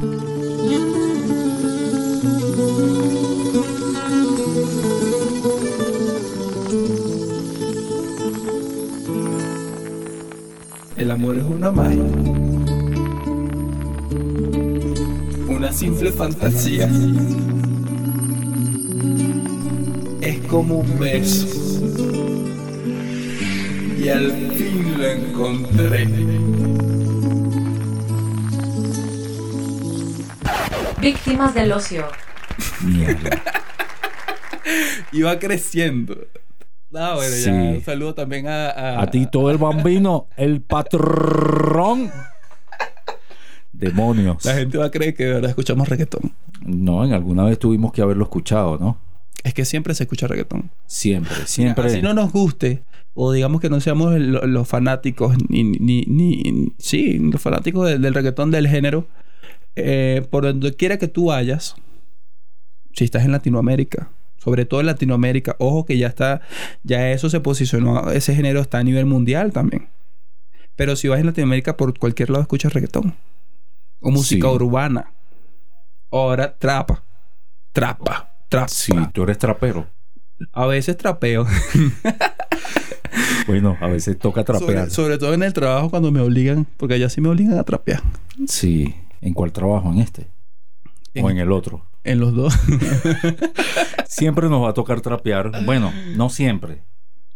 El 11.00 11.11
amor 11.11 11.38
es 11.38 11.45
una 11.45 11.71
magia. 11.71 12.02
Una 15.49 15.73
simple 15.73 16.12
fantasía. 16.12 16.90
Es 20.21 20.40
como 20.40 20.80
un 20.80 20.99
beso. 20.99 21.47
Y 23.99 24.11
al 24.11 24.30
fin 24.52 24.99
lo 24.99 25.07
encontré. 25.07 26.07
Víctimas 31.00 31.54
del 31.54 31.73
ocio. 31.73 32.09
Mierda. 32.83 33.42
Y 35.12 35.23
va 35.23 35.38
creciendo. 35.38 36.28
Ah, 36.94 37.14
bueno, 37.16 37.37
ya. 37.37 37.52
Un 37.52 37.82
saludo 37.85 38.14
también 38.14 38.47
a... 38.49 38.68
A, 38.70 39.02
A 39.02 39.06
ti 39.11 39.26
todo 39.30 39.50
el 39.50 39.59
bambino, 39.59 40.26
el 40.37 40.61
patrón. 40.61 42.11
Demonios. 43.73 44.44
La 44.44 44.54
gente 44.54 44.76
va 44.78 44.87
a 44.87 44.90
creer 44.90 45.14
que 45.14 45.25
de 45.25 45.32
verdad 45.35 45.50
escuchamos 45.50 45.88
reggaetón. 45.88 46.32
No, 46.64 47.04
en 47.04 47.12
alguna 47.12 47.44
vez 47.44 47.59
tuvimos 47.59 47.92
que 47.92 48.02
haberlo 48.02 48.25
escuchado, 48.25 48.76
¿no? 48.78 48.99
Es 49.44 49.54
que 49.54 49.64
siempre 49.64 49.94
se 49.94 50.02
escucha 50.02 50.26
reggaetón. 50.26 50.70
Siempre, 50.87 51.47
siempre. 51.47 51.87
Así 51.87 52.02
no 52.02 52.12
nos 52.12 52.32
guste, 52.32 52.82
o 53.14 53.32
digamos 53.32 53.61
que 53.61 53.70
no 53.70 53.80
seamos 53.80 54.14
el- 54.14 54.32
los 54.32 54.68
fanáticos, 54.68 55.35
ni, 55.49 55.62
ni, 55.64 56.02
ni- 56.02 56.73
sí, 56.78 57.18
los 57.18 57.40
fanáticos 57.40 57.88
del, 57.88 58.02
del 58.02 58.12
reggaetón 58.12 58.50
del 58.50 58.68
género, 58.68 59.06
eh, 59.76 60.26
por 60.30 60.42
donde 60.44 60.75
quiera 60.75 60.99
que 60.99 61.09
tú 61.09 61.26
vayas, 61.26 61.76
si 62.92 63.04
estás 63.04 63.25
en 63.25 63.32
Latinoamérica, 63.32 64.11
sobre 64.42 64.64
todo 64.64 64.80
en 64.80 64.87
Latinoamérica, 64.87 65.54
ojo 65.61 65.85
que 65.87 65.97
ya 65.99 66.09
está, 66.09 66.40
ya 66.82 67.11
eso 67.12 67.30
se 67.30 67.38
posicionó, 67.40 68.11
ese 68.11 68.35
género 68.35 68.61
está 68.61 68.78
a 68.78 68.82
nivel 68.82 69.06
mundial 69.06 69.52
también. 69.52 69.88
Pero 70.76 70.97
si 70.97 71.06
vas 71.09 71.20
en 71.20 71.26
Latinoamérica, 71.26 71.76
por 71.76 71.97
cualquier 71.99 72.30
lado 72.30 72.42
escuchas 72.42 72.73
reggaetón. 72.73 73.14
O 74.00 74.11
música 74.11 74.49
Sí. 74.49 74.54
urbana. 74.54 75.12
Ahora 76.11 76.56
trapa. 76.59 77.04
Trapa. 77.73 78.35
Trapa. 78.49 78.68
Sí, 78.68 78.92
tú 79.12 79.23
eres 79.25 79.38
trapero. 79.38 79.87
A 80.52 80.66
veces 80.66 80.97
trapeo. 80.97 81.47
Bueno, 83.47 83.76
a 83.80 83.88
veces 83.88 84.18
toca 84.18 84.44
trapear. 84.44 84.90
Sobre, 84.90 84.90
sobre 84.90 85.18
todo 85.18 85.35
en 85.35 85.42
el 85.42 85.52
trabajo 85.52 85.90
cuando 85.90 86.12
me 86.12 86.20
obligan, 86.20 86.66
porque 86.76 86.94
allá 86.94 87.09
sí 87.09 87.20
me 87.20 87.28
obligan 87.28 87.59
a 87.59 87.64
trapear. 87.64 88.00
Sí. 88.47 88.94
¿En 89.20 89.35
cuál 89.35 89.50
trabajo? 89.52 89.90
¿En 89.92 89.99
este? 89.99 90.28
En- 91.14 91.25
¿O 91.25 91.30
en 91.30 91.38
el 91.38 91.50
otro? 91.50 91.85
En 92.04 92.21
los 92.21 92.35
dos. 92.35 92.54
Siempre 94.07 94.49
nos 94.49 94.62
va 94.62 94.71
a 94.71 94.75
tocar 94.75 95.00
trapear. 95.00 95.64
Bueno, 95.64 95.92
no 96.16 96.30
siempre. 96.30 96.83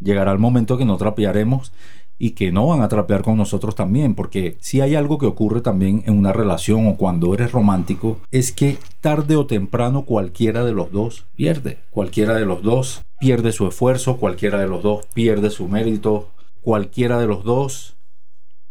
Llegará 0.00 0.32
el 0.32 0.38
momento 0.38 0.76
que 0.76 0.84
no 0.84 0.96
trapearemos 0.96 1.72
y 2.18 2.30
que 2.30 2.52
no 2.52 2.66
van 2.66 2.82
a 2.82 2.88
trapear 2.88 3.22
con 3.22 3.36
nosotros 3.36 3.74
también, 3.74 4.14
porque 4.14 4.56
si 4.60 4.80
hay 4.80 4.94
algo 4.94 5.18
que 5.18 5.26
ocurre 5.26 5.60
también 5.60 6.02
en 6.06 6.16
una 6.16 6.32
relación 6.32 6.86
o 6.86 6.96
cuando 6.96 7.34
eres 7.34 7.52
romántico, 7.52 8.20
es 8.30 8.52
que 8.52 8.78
tarde 9.00 9.36
o 9.36 9.46
temprano 9.46 10.04
cualquiera 10.04 10.64
de 10.64 10.72
los 10.72 10.92
dos 10.92 11.26
pierde. 11.34 11.78
Cualquiera 11.90 12.34
de 12.34 12.46
los 12.46 12.62
dos 12.62 13.02
pierde 13.18 13.52
su 13.52 13.66
esfuerzo, 13.66 14.16
cualquiera 14.18 14.60
de 14.60 14.68
los 14.68 14.82
dos 14.82 15.06
pierde 15.14 15.50
su 15.50 15.68
mérito, 15.68 16.28
cualquiera 16.60 17.18
de 17.18 17.26
los 17.26 17.44
dos 17.44 17.96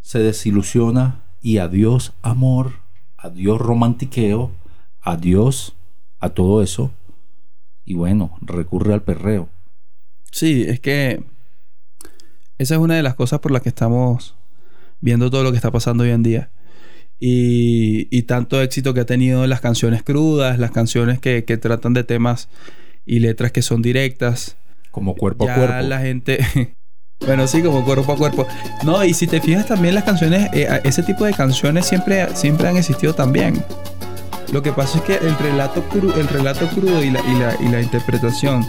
se 0.01 0.19
desilusiona 0.19 1.23
y 1.41 1.57
adiós 1.57 2.13
amor, 2.21 2.73
adiós 3.17 3.59
romantiqueo, 3.59 4.51
adiós 5.01 5.75
a 6.23 6.29
todo 6.29 6.63
eso. 6.63 6.91
Y 7.85 7.95
bueno, 7.95 8.37
recurre 8.41 8.93
al 8.93 9.03
perreo. 9.03 9.49
Sí, 10.31 10.63
es 10.65 10.79
que 10.79 11.21
esa 12.57 12.75
es 12.75 12.79
una 12.79 12.95
de 12.95 13.03
las 13.03 13.15
cosas 13.15 13.41
por 13.41 13.51
las 13.51 13.61
que 13.61 13.69
estamos 13.69 14.35
viendo 15.01 15.29
todo 15.29 15.43
lo 15.43 15.51
que 15.51 15.57
está 15.57 15.69
pasando 15.69 16.05
hoy 16.05 16.11
en 16.11 16.23
día. 16.23 16.49
Y, 17.19 18.07
y 18.09 18.23
tanto 18.23 18.61
éxito 18.61 18.93
que 18.93 19.01
ha 19.01 19.05
tenido 19.05 19.45
las 19.47 19.59
canciones 19.59 20.01
crudas, 20.01 20.59
las 20.59 20.71
canciones 20.71 21.19
que, 21.19 21.43
que 21.43 21.57
tratan 21.57 21.93
de 21.93 22.05
temas 22.05 22.47
y 23.05 23.19
letras 23.19 23.51
que 23.51 23.61
son 23.61 23.81
directas. 23.81 24.55
Como 24.91 25.15
cuerpo 25.15 25.45
ya 25.45 25.55
a 25.55 25.57
cuerpo. 25.57 25.87
la 25.87 25.99
gente... 25.99 26.39
bueno, 27.25 27.47
sí, 27.47 27.61
como 27.61 27.83
cuerpo 27.83 28.13
a 28.13 28.17
cuerpo. 28.17 28.47
No, 28.85 29.03
y 29.03 29.13
si 29.13 29.27
te 29.27 29.41
fijas 29.41 29.67
también 29.67 29.93
las 29.93 30.05
canciones, 30.05 30.49
eh, 30.53 30.81
ese 30.85 31.03
tipo 31.03 31.25
de 31.25 31.33
canciones 31.33 31.85
siempre, 31.85 32.33
siempre 32.33 32.69
han 32.69 32.77
existido 32.77 33.13
también. 33.13 33.61
Lo 34.53 34.61
que 34.61 34.71
pasa 34.71 34.99
es 34.99 35.03
que 35.03 35.15
el 35.15 35.35
relato, 35.39 35.83
cru- 35.89 36.15
el 36.15 36.27
relato 36.27 36.67
crudo 36.69 37.03
y 37.03 37.09
la, 37.09 37.19
y, 37.21 37.33
la, 37.39 37.55
y 37.59 37.67
la 37.69 37.81
interpretación 37.81 38.63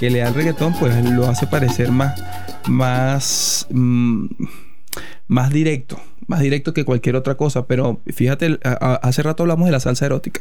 que 0.00 0.10
le 0.10 0.18
da 0.18 0.28
el 0.28 0.34
reggaetón, 0.34 0.74
pues 0.74 1.02
lo 1.10 1.28
hace 1.28 1.46
parecer 1.46 1.90
más, 1.92 2.20
más, 2.66 3.66
mm, 3.70 4.26
más 5.28 5.50
directo, 5.52 6.00
más 6.26 6.40
directo 6.40 6.74
que 6.74 6.84
cualquier 6.84 7.14
otra 7.16 7.36
cosa. 7.36 7.66
Pero 7.66 8.00
fíjate, 8.06 8.58
hace 9.02 9.22
rato 9.22 9.44
hablamos 9.44 9.66
de 9.66 9.72
la 9.72 9.80
salsa 9.80 10.06
erótica. 10.06 10.40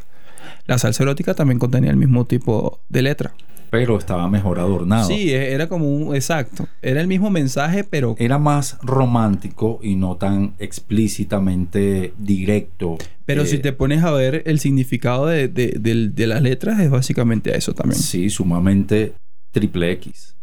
La 0.68 0.78
salsa 0.78 1.04
erótica 1.04 1.34
también 1.34 1.60
contenía 1.60 1.90
el 1.92 1.98
mismo 1.98 2.26
tipo 2.26 2.82
de 2.90 3.02
letra. 3.02 3.34
Pero 3.70 3.98
estaba 3.98 4.30
mejor 4.30 4.60
adornado. 4.60 5.08
Sí, 5.08 5.30
e- 5.34 5.52
era 5.54 5.68
como 5.68 5.90
un 5.94 6.16
exacto. 6.16 6.68
Era 6.82 7.02
el 7.02 7.08
mismo 7.08 7.30
mensaje, 7.30 7.84
pero 7.84 8.16
Era 8.18 8.38
más 8.38 8.78
romántico 8.82 9.80
y 9.84 9.96
no 9.96 10.16
tan 10.16 10.54
explícitamente 10.58 12.14
directo. 12.18 12.98
pero 13.26 13.42
Eh, 13.44 13.48
si 13.48 13.58
te 13.58 13.74
pones 13.74 14.04
a 14.04 14.12
ver 14.12 14.44
el 14.46 14.60
significado 14.60 15.26
de, 15.26 15.48
de- 15.50 16.28
las 16.28 16.42
letras 16.42 16.80
es 16.80 16.90
básicamente 16.90 17.56
eso 17.58 17.74
también. 17.74 18.00
Sí, 18.00 18.30
sumamente 18.30 19.14
triple 19.52 19.92
X. 19.94 20.36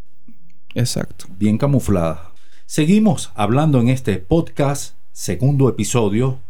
Exacto. 0.74 1.26
bien 1.38 1.56
camuflada. 1.56 2.32
Seguimos 2.66 3.30
hablando 3.34 3.80
en 3.80 3.88
este 3.88 4.16
podcast, 4.18 4.96
segundo 5.12 5.68
episodio 5.68 6.40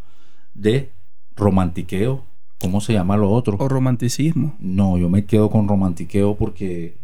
de 0.54 0.90
romantiqueo. 1.36 2.24
¿Cómo 2.64 2.80
se 2.80 2.92
llama 2.94 3.16
lo 3.16 3.30
otro? 3.30 3.56
O 3.58 3.68
romanticismo. 3.68 4.56
No, 4.58 4.96
yo 4.98 5.08
me 5.10 5.24
quedo 5.24 5.50
con 5.50 5.68
romantiqueo 5.68 6.34
porque 6.34 6.96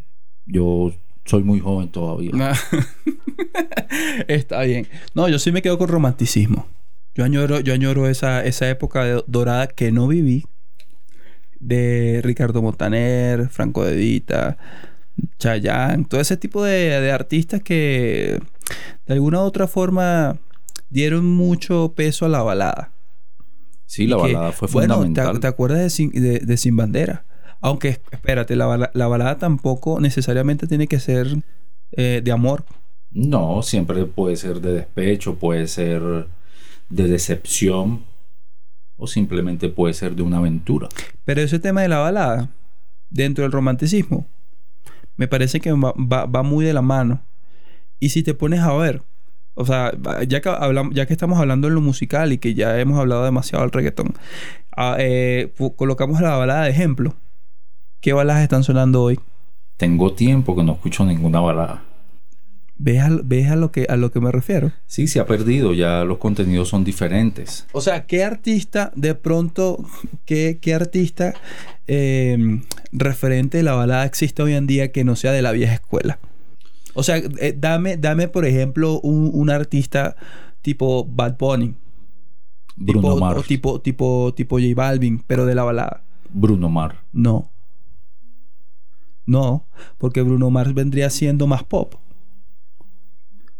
yo 0.47 0.93
soy 1.25 1.43
muy 1.45 1.61
joven 1.61 1.89
todavía. 1.89 2.31
Nah. 2.33 2.55
Está 4.29 4.63
bien. 4.63 4.87
No, 5.15 5.29
yo 5.29 5.39
sí 5.39 5.53
me 5.53 5.63
quedo 5.63 5.79
con 5.79 5.89
romanticismo. 5.89 6.67
Yo 7.15 7.25
añoro, 7.25 7.61
yo 7.61 7.75
añoro 7.75 8.09
esa, 8.09 8.45
esa 8.45 8.69
época 8.71 9.05
de- 9.05 9.25
dorada 9.27 9.67
que 9.67 9.93
no 9.93 10.09
viví. 10.09 10.45
De 11.59 12.21
Ricardo 12.25 12.63
Montaner, 12.63 13.51
Franco 13.51 13.85
De 13.85 13.95
Vita, 13.95 14.57
Chayanne, 15.39 16.07
todo 16.07 16.21
ese 16.21 16.39
tipo 16.39 16.65
de, 16.65 17.01
de 17.01 17.13
artistas 17.13 17.61
que 17.63 18.41
de 19.07 19.13
alguna 19.13 19.41
u 19.41 19.43
otra 19.43 19.67
forma 19.67 20.39
dieron 20.89 21.27
mucho 21.27 21.93
peso 21.95 22.25
a 22.25 22.31
la 22.31 22.43
balada. 22.43 22.93
Sí, 23.91 24.07
la 24.07 24.17
que, 24.19 24.23
balada 24.35 24.53
fue 24.53 24.69
bueno, 24.71 24.95
fundamental. 24.99 25.35
¿te, 25.35 25.41
te 25.41 25.47
acuerdas 25.49 25.81
de 25.81 25.91
Sin, 25.91 26.11
de- 26.13 26.39
de 26.39 26.57
Sin 26.57 26.77
Bandera? 26.77 27.25
Aunque, 27.61 28.01
espérate, 28.13 28.55
la, 28.55 28.67
bala- 28.67 28.91
la 28.95 29.09
balada 29.09 29.37
tampoco 29.39 29.99
necesariamente 29.99 30.69
tiene 30.69 30.87
que 30.87 31.01
ser 31.01 31.27
eh, 31.91 32.21
de 32.23 32.31
amor. 32.33 32.65
No, 33.11 33.63
siempre 33.65 34.05
puede 34.07 34.37
ser 34.37 34.61
de 34.61 34.75
despecho, 34.75 35.35
puede 35.41 35.67
ser 35.67 36.29
de 36.89 37.09
decepción 37.09 38.05
o 38.97 39.09
simplemente 39.09 39.69
puede 39.69 39.93
ser 39.95 40.15
de 40.15 40.23
una 40.23 40.39
aventura. 40.39 40.89
Pero 41.25 41.41
ese 41.41 41.59
tema 41.59 41.83
de 41.83 41.89
la 41.89 41.99
balada, 41.99 42.49
dentro 43.11 43.43
del 43.43 43.51
romanticismo, 43.51 44.29
me 45.17 45.27
parece 45.27 45.59
que 45.61 45.73
va, 45.73 45.93
va- 45.99 46.27
va 46.27 46.43
muy 46.45 46.65
de 46.65 46.73
la 46.75 46.83
mano. 46.83 47.23
Y 47.99 48.11
si 48.11 48.23
te 48.23 48.35
pones 48.35 48.61
a 48.61 48.73
ver, 48.75 49.03
o 49.61 49.67
sea, 49.67 49.93
ya 50.27 50.41
que, 50.41 50.49
hablamos, 50.49 50.95
ya 50.95 51.05
que 51.07 51.13
estamos 51.13 51.39
hablando 51.39 51.69
en 51.69 51.75
lo 51.75 51.83
musical 51.83 52.33
y 52.33 52.39
que 52.39 52.55
ya 52.55 52.81
hemos 52.81 52.99
hablado 52.99 53.25
demasiado 53.25 53.63
del 53.63 53.73
reggaetón, 53.73 54.15
ah, 54.75 54.97
eh, 54.99 55.53
colocamos 55.77 56.21
la 56.23 56.37
balada 56.37 56.65
de 56.65 56.71
ejemplo. 56.71 57.15
¿Qué 58.01 58.15
baladas 58.15 58.43
están 58.43 58.65
sonando 58.65 59.03
hoy? 59.03 59.21
Tengo 59.77 60.15
tiempo 60.15 60.57
que 60.57 60.65
no 60.65 60.73
escucho 60.73 61.05
ninguna 61.05 61.41
balada. 61.41 61.83
¿Ves, 62.79 63.03
a, 63.03 63.11
ves 63.23 63.51
a 63.51 63.57
lo, 63.57 63.71
que, 63.71 63.87
a 63.91 63.97
lo 63.97 64.11
que 64.11 64.21
me 64.21 64.33
refiero? 64.33 64.73
Sí, 64.87 65.07
se 65.07 65.21
ha 65.21 65.27
perdido, 65.27 65.75
ya 65.75 66.05
los 66.05 66.17
contenidos 66.17 66.71
son 66.71 66.83
diferentes. 66.83 67.67
O 67.73 67.83
sea, 67.83 68.07
¿qué 68.07 68.25
artista 68.25 68.91
de 68.97 69.15
pronto, 69.15 69.85
qué, 70.25 70.59
qué 70.63 70.73
artista 70.73 71.35
eh, 71.87 72.63
referente 72.93 73.59
de 73.59 73.65
la 73.65 73.75
balada 73.75 74.07
existe 74.07 74.43
hoy 74.43 74.55
en 74.55 74.67
día 74.67 74.93
que 74.93 75.05
no 75.05 75.17
sea 75.17 75.33
de 75.33 75.43
la 75.43 75.53
vieja 75.53 75.75
escuela? 75.75 76.19
O 77.01 77.03
sea, 77.03 77.17
eh, 77.17 77.55
dame, 77.57 77.97
dame 77.97 78.29
por 78.29 78.45
ejemplo 78.45 79.01
un, 79.01 79.31
un 79.33 79.51
artista 79.51 80.15
tipo 80.63 81.05
Bad 81.05 81.37
Bunny. 81.39 81.75
Bruno 82.77 83.09
tipo, 83.15 83.17
Mars. 83.21 83.39
o 83.41 83.43
tipo, 83.43 83.81
tipo, 83.81 84.33
tipo 84.35 84.57
J 84.59 84.69
Balvin, 84.75 85.23
pero 85.27 85.45
de 85.47 85.55
la 85.55 85.65
balada. 85.65 86.03
Bruno 86.33 86.69
Mars. 86.71 86.97
No. 87.13 87.51
No, 89.27 89.67
porque 89.99 90.23
Bruno 90.23 90.51
Mars 90.51 90.75
vendría 90.75 91.09
siendo 91.11 91.47
más 91.47 91.63
pop. 91.63 91.95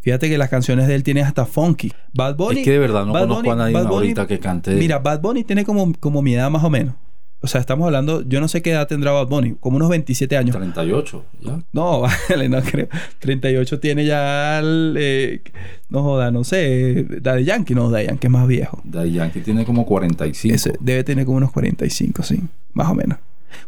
Fíjate 0.01 0.29
que 0.29 0.39
las 0.39 0.49
canciones 0.49 0.89
de 0.89 0.95
él 0.95 1.03
tienen 1.03 1.25
hasta 1.27 1.45
funky. 1.45 1.93
Bad 2.15 2.37
Bunny. 2.37 2.61
es 2.61 2.65
que 2.65 2.71
de 2.73 2.79
verdad 2.79 3.05
no 3.05 3.13
Bad 3.13 3.23
conozco 3.23 3.43
Bunny- 3.43 3.53
a 3.53 3.57
nadie 3.57 3.75
Bunny- 3.75 3.87
ahorita 3.95 4.27
que 4.27 4.39
cante. 4.41 4.75
Mira, 4.75 4.99
Bad 4.99 5.21
Bunny 5.21 5.45
tiene 5.45 5.65
como, 5.65 5.93
como 6.01 6.23
mi 6.23 6.35
edad 6.35 6.51
más 6.51 6.65
o 6.65 6.71
menos. 6.71 6.95
O 7.43 7.47
sea, 7.47 7.61
estamos 7.61 7.87
hablando, 7.87 8.23
yo 8.23 8.39
no 8.41 8.49
sé 8.49 8.61
qué 8.61 8.73
edad 8.73 8.87
tendrá 8.87 9.13
Bad 9.13 9.29
Bunny, 9.29 9.55
como 9.59 9.77
unos 9.77 9.89
27 9.89 10.37
años. 10.37 10.55
38, 10.55 11.25
¿ya? 11.41 11.63
No, 11.73 12.01
vale, 12.29 12.49
no 12.51 12.61
creo. 12.61 12.89
38 13.19 13.81
tiene 13.81 14.05
ya, 14.05 14.59
el, 14.59 14.95
eh, 14.99 15.43
no 15.89 16.03
joda, 16.03 16.31
no 16.31 16.45
sé, 16.45 17.07
Daddy 17.23 17.45
Yankee, 17.45 17.75
no, 17.75 17.91
Daddy 17.91 18.09
Yankee 18.09 18.27
es 18.27 18.31
más 18.31 18.47
viejo. 18.47 18.83
Daddy 18.85 19.13
Yankee 19.13 19.41
tiene 19.41 19.65
como 19.65 19.87
45. 19.87 20.55
Ese 20.55 20.75
debe 20.81 21.03
tener 21.03 21.25
como 21.25 21.39
unos 21.39 21.51
45, 21.51 22.23
sí, 22.23 22.43
más 22.75 22.91
o 22.91 22.95
menos. 22.95 23.19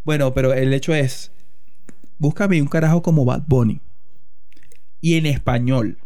Bueno, 0.05 0.35
pero 0.35 0.53
el 0.53 0.75
hecho 0.75 0.95
es, 0.95 1.33
búscame 2.19 2.61
un 2.61 2.69
carajo 2.69 3.01
como 3.01 3.25
Bad 3.25 3.45
Bunny. 3.47 3.81
Y 5.01 5.17
en 5.17 5.25
español, 5.25 5.97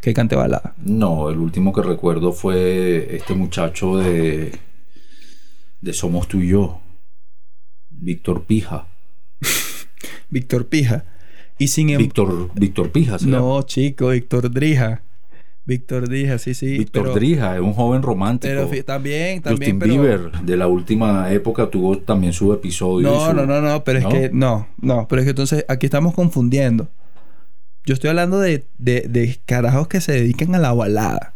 que 0.00 0.12
cante 0.12 0.34
balada. 0.34 0.74
No, 0.78 1.30
el 1.30 1.38
último 1.38 1.72
que 1.72 1.82
recuerdo 1.82 2.32
fue 2.32 3.14
este 3.14 3.34
muchacho 3.34 3.96
de, 3.96 4.52
de 5.80 5.92
Somos 5.92 6.26
tú 6.26 6.40
y 6.40 6.48
yo. 6.48 6.80
Víctor 8.00 8.44
Pija. 8.44 8.86
Víctor 10.30 10.66
Pija. 10.66 11.04
Y 11.58 11.68
sin 11.68 11.90
em- 11.90 11.98
Víctor, 11.98 12.50
Víctor 12.54 12.90
Pija, 12.92 13.16
llama. 13.16 13.38
No, 13.38 13.62
chico, 13.62 14.08
Víctor 14.08 14.50
Drija. 14.50 15.02
Víctor 15.64 16.08
Drija, 16.08 16.38
sí, 16.38 16.54
sí. 16.54 16.78
Víctor 16.78 17.04
pero- 17.04 17.14
Drija, 17.14 17.54
es 17.56 17.60
un 17.60 17.72
joven 17.72 18.02
romántico. 18.02 18.52
Pero 18.70 18.84
también, 18.84 19.42
Justin 19.42 19.42
también, 19.42 19.78
pero... 19.78 19.92
Bieber, 19.94 20.30
de 20.42 20.56
la 20.56 20.68
última 20.68 21.32
época, 21.32 21.68
tuvo 21.70 21.98
también 21.98 22.32
su 22.32 22.52
episodio. 22.52 23.08
No, 23.10 23.26
su- 23.30 23.34
no, 23.34 23.46
no, 23.46 23.60
no, 23.60 23.82
pero 23.82 24.00
¿No? 24.00 24.08
es 24.08 24.14
que 24.14 24.30
no, 24.32 24.68
no, 24.80 25.08
pero 25.08 25.20
es 25.22 25.26
que 25.26 25.30
entonces 25.30 25.64
aquí 25.68 25.86
estamos 25.86 26.14
confundiendo. 26.14 26.88
Yo 27.84 27.94
estoy 27.94 28.10
hablando 28.10 28.38
de, 28.38 28.64
de, 28.78 29.02
de 29.08 29.38
carajos 29.46 29.88
que 29.88 30.00
se 30.00 30.12
dedican 30.12 30.54
a 30.54 30.58
la 30.58 30.72
balada. 30.72 31.34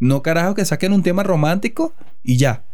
No 0.00 0.20
carajos 0.22 0.54
que 0.54 0.64
saquen 0.64 0.92
un 0.92 1.02
tema 1.02 1.22
romántico 1.22 1.94
y 2.22 2.36
ya. 2.36 2.64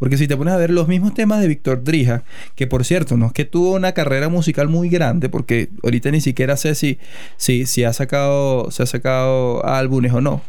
Porque 0.00 0.16
si 0.16 0.26
te 0.26 0.36
pones 0.36 0.54
a 0.54 0.56
ver 0.56 0.70
los 0.70 0.88
mismos 0.88 1.12
temas 1.12 1.42
de 1.42 1.46
Víctor 1.46 1.84
Drija, 1.84 2.24
que 2.54 2.66
por 2.66 2.86
cierto, 2.86 3.18
no 3.18 3.26
es 3.26 3.32
que 3.32 3.44
tuvo 3.44 3.74
una 3.74 3.92
carrera 3.92 4.30
musical 4.30 4.66
muy 4.66 4.88
grande, 4.88 5.28
porque 5.28 5.68
ahorita 5.84 6.10
ni 6.10 6.22
siquiera 6.22 6.56
sé 6.56 6.74
si, 6.74 6.98
si, 7.36 7.66
si 7.66 7.84
ha 7.84 7.92
sacado, 7.92 8.70
se 8.70 8.82
ha 8.82 8.86
sacado 8.86 9.64
álbumes 9.64 10.12
o 10.14 10.22
no. 10.22 10.42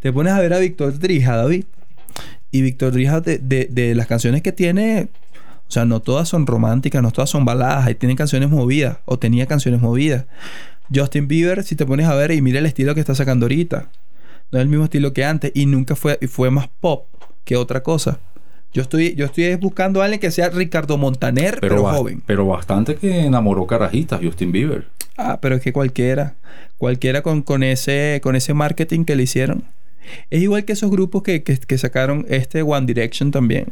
Te 0.00 0.12
pones 0.12 0.32
a 0.32 0.40
ver 0.40 0.54
a 0.54 0.58
Víctor 0.58 0.98
Drija, 1.00 1.36
David. 1.36 1.64
Y 2.52 2.62
Víctor 2.62 2.92
Drija, 2.92 3.20
de, 3.20 3.38
de, 3.38 3.66
de 3.70 3.94
las 3.96 4.06
canciones 4.06 4.40
que 4.40 4.52
tiene, 4.52 5.08
o 5.66 5.70
sea, 5.70 5.84
no 5.84 6.00
todas 6.00 6.28
son 6.28 6.46
románticas, 6.46 7.02
no 7.02 7.10
todas 7.10 7.28
son 7.28 7.44
baladas. 7.44 7.86
Ahí 7.86 7.96
tienen 7.96 8.16
canciones 8.16 8.48
movidas, 8.48 8.98
o 9.04 9.18
tenía 9.18 9.46
canciones 9.46 9.82
movidas. 9.82 10.26
Justin 10.94 11.26
Bieber, 11.26 11.64
si 11.64 11.74
te 11.74 11.84
pones 11.84 12.06
a 12.06 12.14
ver 12.14 12.30
y 12.30 12.40
mira 12.40 12.60
el 12.60 12.66
estilo 12.66 12.94
que 12.94 13.00
está 13.00 13.16
sacando 13.16 13.46
ahorita, 13.46 13.90
no 14.52 14.58
es 14.58 14.62
el 14.62 14.68
mismo 14.68 14.84
estilo 14.84 15.12
que 15.12 15.24
antes 15.24 15.50
y 15.54 15.66
nunca 15.66 15.96
fue, 15.96 16.18
fue 16.28 16.50
más 16.50 16.68
pop 16.80 17.06
que 17.44 17.56
otra 17.56 17.82
cosa. 17.82 18.20
Yo 18.72 18.82
estoy, 18.82 19.14
yo 19.14 19.24
estoy 19.26 19.54
buscando 19.56 20.00
a 20.02 20.04
alguien 20.04 20.20
que 20.20 20.30
sea 20.30 20.50
Ricardo 20.50 20.98
Montaner, 20.98 21.58
pero, 21.60 21.82
joven. 21.84 22.22
pero 22.26 22.46
bastante 22.46 22.96
que 22.96 23.20
enamoró 23.24 23.66
carajitas, 23.66 24.20
Justin 24.22 24.52
Bieber. 24.52 24.86
Ah, 25.16 25.38
pero 25.40 25.56
es 25.56 25.62
que 25.62 25.72
cualquiera, 25.72 26.36
cualquiera 26.76 27.22
con, 27.22 27.42
con, 27.42 27.62
ese, 27.62 28.20
con 28.22 28.36
ese 28.36 28.54
marketing 28.54 29.04
que 29.04 29.16
le 29.16 29.24
hicieron. 29.24 29.64
Es 30.30 30.40
igual 30.42 30.64
que 30.64 30.74
esos 30.74 30.90
grupos 30.90 31.22
que, 31.22 31.42
que, 31.42 31.56
que 31.58 31.78
sacaron 31.78 32.24
este 32.28 32.62
One 32.62 32.86
Direction 32.86 33.30
también. 33.30 33.66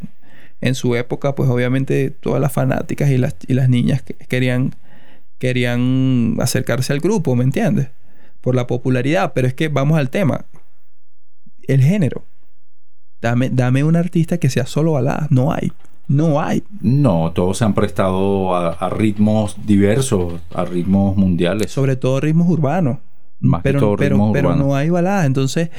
En 0.60 0.74
su 0.74 0.96
época, 0.96 1.34
pues 1.34 1.48
obviamente 1.50 2.10
todas 2.10 2.40
las 2.40 2.52
fanáticas 2.52 3.10
y 3.10 3.18
las, 3.18 3.36
y 3.46 3.52
las 3.54 3.68
niñas 3.68 4.02
que- 4.02 4.14
querían, 4.14 4.74
querían 5.38 6.36
acercarse 6.40 6.92
al 6.92 7.00
grupo, 7.00 7.36
¿me 7.36 7.44
entiendes? 7.44 7.88
Por 8.40 8.54
la 8.54 8.66
popularidad. 8.66 9.32
Pero 9.34 9.46
es 9.46 9.54
que 9.54 9.68
vamos 9.68 9.98
al 9.98 10.08
tema. 10.10 10.46
El 11.68 11.82
género. 11.82 12.24
Dame, 13.30 13.50
dame 13.50 13.84
un 13.84 13.96
artista 13.96 14.38
que 14.38 14.50
sea 14.50 14.66
solo 14.66 14.92
balada. 14.92 15.26
No 15.30 15.52
hay. 15.52 15.72
No 16.08 16.40
hay. 16.40 16.62
No, 16.80 17.32
todos 17.34 17.58
se 17.58 17.64
han 17.64 17.74
prestado 17.74 18.54
a, 18.54 18.72
a 18.72 18.88
ritmos 18.90 19.56
diversos, 19.66 20.40
a 20.54 20.64
ritmos 20.64 21.16
mundiales. 21.16 21.70
Sobre 21.72 21.96
todo 21.96 22.20
ritmos 22.20 22.48
urbanos. 22.48 22.98
Más 23.40 23.62
que 23.62 23.70
pero, 23.70 23.80
todo 23.80 23.96
pero, 23.96 24.14
ritmos 24.14 24.32
pero 24.32 24.48
urbanos. 24.48 24.66
no 24.66 24.76
hay 24.76 24.90
balada. 24.90 25.26
Entonces, 25.26 25.70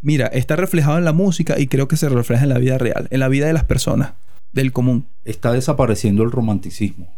mira, 0.00 0.26
está 0.28 0.56
reflejado 0.56 0.98
en 0.98 1.04
la 1.04 1.12
música 1.12 1.58
y 1.58 1.66
creo 1.66 1.88
que 1.88 1.96
se 1.96 2.08
refleja 2.08 2.44
en 2.44 2.48
la 2.48 2.58
vida 2.58 2.78
real, 2.78 3.08
en 3.10 3.20
la 3.20 3.28
vida 3.28 3.46
de 3.46 3.52
las 3.52 3.64
personas, 3.64 4.14
del 4.52 4.72
común. 4.72 5.06
Está 5.24 5.52
desapareciendo 5.52 6.22
el 6.22 6.30
romanticismo. 6.30 7.08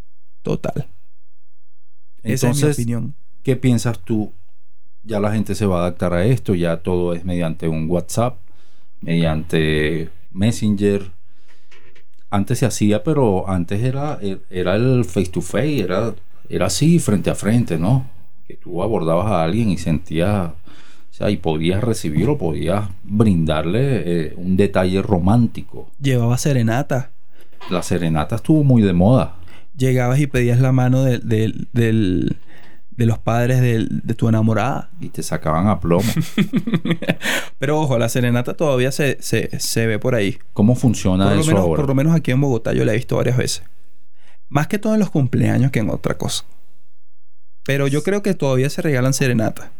Total. 0.43 0.89
Esa 2.23 2.51
es 2.51 2.63
mi 2.63 2.71
opinión. 2.71 3.15
¿qué 3.45 3.57
piensas 3.57 4.01
tú? 4.01 4.33
Ya 5.05 5.21
la 5.21 5.33
gente 5.33 5.55
se 5.55 5.67
va 5.67 5.77
a 5.77 5.81
adaptar 5.83 6.15
a 6.15 6.25
esto, 6.25 6.55
ya 6.55 6.79
todo 6.79 7.13
es 7.13 7.25
mediante 7.25 7.69
un 7.69 7.89
WhatsApp, 7.89 8.39
mediante 9.05 10.09
Messenger. 10.33 11.03
Antes 12.31 12.59
se 12.59 12.67
hacía, 12.67 13.05
pero 13.05 13.49
antes 13.49 13.81
era, 13.83 14.19
era 14.51 14.75
el 14.75 15.05
face 15.05 15.31
to 15.31 15.41
face, 15.41 15.81
era, 15.81 16.15
era 16.49 16.67
así, 16.67 16.99
frente 16.99 17.31
a 17.31 17.35
frente, 17.37 17.79
¿no? 17.79 18.07
Que 18.49 18.55
tú 18.57 18.83
abordabas 18.83 19.27
a 19.27 19.45
alguien 19.45 19.71
y 19.71 19.79
sentías, 19.79 20.49
o 20.51 21.13
sea, 21.17 21.31
y 21.31 21.37
podías 21.37 21.83
recibir 21.85 22.29
o 22.29 22.37
podías 22.37 22.89
brindarle 23.05 24.03
eh, 24.05 24.35
un 24.37 24.57
detalle 24.57 25.01
romántico. 25.01 25.91
Llevaba 26.01 26.37
serenata. 26.39 27.11
La 27.71 27.83
serenata 27.83 28.37
estuvo 28.37 28.65
muy 28.65 28.83
de 28.83 28.93
moda. 28.93 29.37
Llegabas 29.77 30.19
y 30.19 30.27
pedías 30.27 30.61
la 30.61 30.73
mano 30.73 31.05
de, 31.05 31.19
del- 31.21 31.69
del- 31.73 32.37
de 32.97 33.07
los 33.07 33.19
padres 33.19 33.61
del- 33.61 34.01
de 34.05 34.15
tu 34.15 34.29
enamorada. 34.29 34.91
y 35.01 35.09
te 35.09 35.23
sacaban 35.23 35.67
a 35.69 35.81
plomo. 35.81 36.11
Pero 37.59 37.81
ojo, 37.81 37.99
la 37.99 38.09
serenata 38.09 38.55
todavía 38.55 38.93
se, 38.93 39.19
se, 39.21 39.59
se 39.59 39.87
ve 39.87 39.99
por 39.99 40.15
ahí. 40.15 40.39
¿Cómo 40.53 40.75
funciona 40.77 41.25
Por 41.27 41.35
lo, 41.35 41.41
eso 41.41 41.51
menos, 41.51 41.63
ahora? 41.65 41.81
por 41.83 41.89
lo 41.89 41.95
menos 41.95 42.15
aquí 42.15 42.31
en 42.31 42.41
Bogotá 42.41 42.73
yo 42.73 42.85
la 42.85 42.93
he 42.93 42.97
visto 42.97 43.17
varias 43.17 43.37
veces. 43.37 43.63
Más 44.49 44.67
que 44.69 44.79
todo 44.79 44.95
en 44.95 45.01
los 45.01 45.11
cumpleaños 45.11 45.71
que 45.71 45.81
en 45.81 45.91
otra 45.91 46.17
cosa. 46.17 46.45
Pero 47.65 47.87
yo 47.89 48.03
creo 48.03 48.23
que 48.23 48.35
todavía 48.35 48.69
se 48.71 48.83
regalan 48.83 49.15
serenatas. 49.15 49.71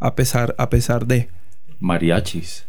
A 0.00 0.14
pesar, 0.14 0.54
a 0.58 0.68
pesar 0.70 1.06
de 1.06 1.28
Mariachis. 1.80 2.66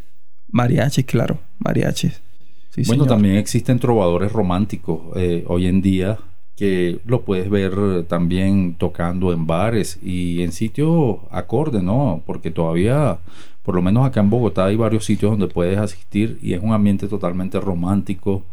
mariachis, 0.49 1.05
claro. 1.05 1.39
Mariachis. 1.59 2.21
Sí, 2.69 2.83
bueno, 2.85 3.03
señor. 3.03 3.07
también 3.07 3.35
existen 3.37 3.79
trovadores 3.79 4.31
románticos 4.31 5.01
eh, 5.15 5.43
hoy 5.47 5.67
en 5.67 5.81
día 5.81 6.19
que 6.57 6.99
lo 7.05 7.21
puedes 7.21 7.49
ver 7.51 8.03
también 8.07 8.75
tocando 8.75 9.31
en 9.31 9.45
bares 9.45 9.99
y 10.01 10.41
en 10.41 10.51
sitios 10.51 11.17
acorde, 11.29 11.83
¿no? 11.83 12.23
Porque 12.25 12.49
todavía, 12.49 13.19
por 13.63 13.75
lo 13.75 13.83
menos 13.83 14.05
acá 14.05 14.21
en 14.21 14.31
Bogotá, 14.31 14.65
hay 14.65 14.75
varios 14.75 15.05
sitios 15.05 15.31
donde 15.31 15.47
puedes 15.53 15.77
asistir 15.77 16.39
y 16.41 16.53
es 16.53 16.63
un 16.63 16.73
ambiente 16.73 17.07
totalmente 17.07 17.59
romántico, 17.59 18.43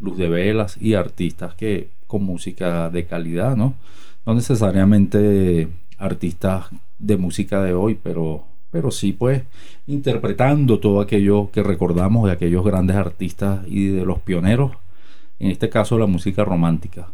luz 0.00 0.18
de 0.18 0.28
velas 0.28 0.76
y 0.80 0.94
artistas 0.94 1.54
que 1.54 1.88
con 2.08 2.24
música 2.24 2.90
de 2.90 3.06
calidad, 3.06 3.56
¿no? 3.56 3.74
No 4.26 4.34
necesariamente 4.34 5.68
artistas 5.98 6.66
de 6.98 7.16
música 7.16 7.62
de 7.62 7.74
hoy, 7.74 7.96
pero, 8.02 8.44
pero 8.72 8.90
sí, 8.90 9.12
pues, 9.12 9.44
interpretando 9.86 10.80
todo 10.80 11.00
aquello 11.00 11.50
que 11.52 11.62
recordamos 11.62 12.26
de 12.26 12.32
aquellos 12.32 12.64
grandes 12.64 12.96
artistas 12.96 13.60
y 13.68 13.86
de 13.86 14.04
los 14.04 14.18
pioneros, 14.18 14.72
en 15.38 15.52
este 15.52 15.68
caso 15.68 15.96
la 15.96 16.06
música 16.06 16.44
romántica. 16.44 17.08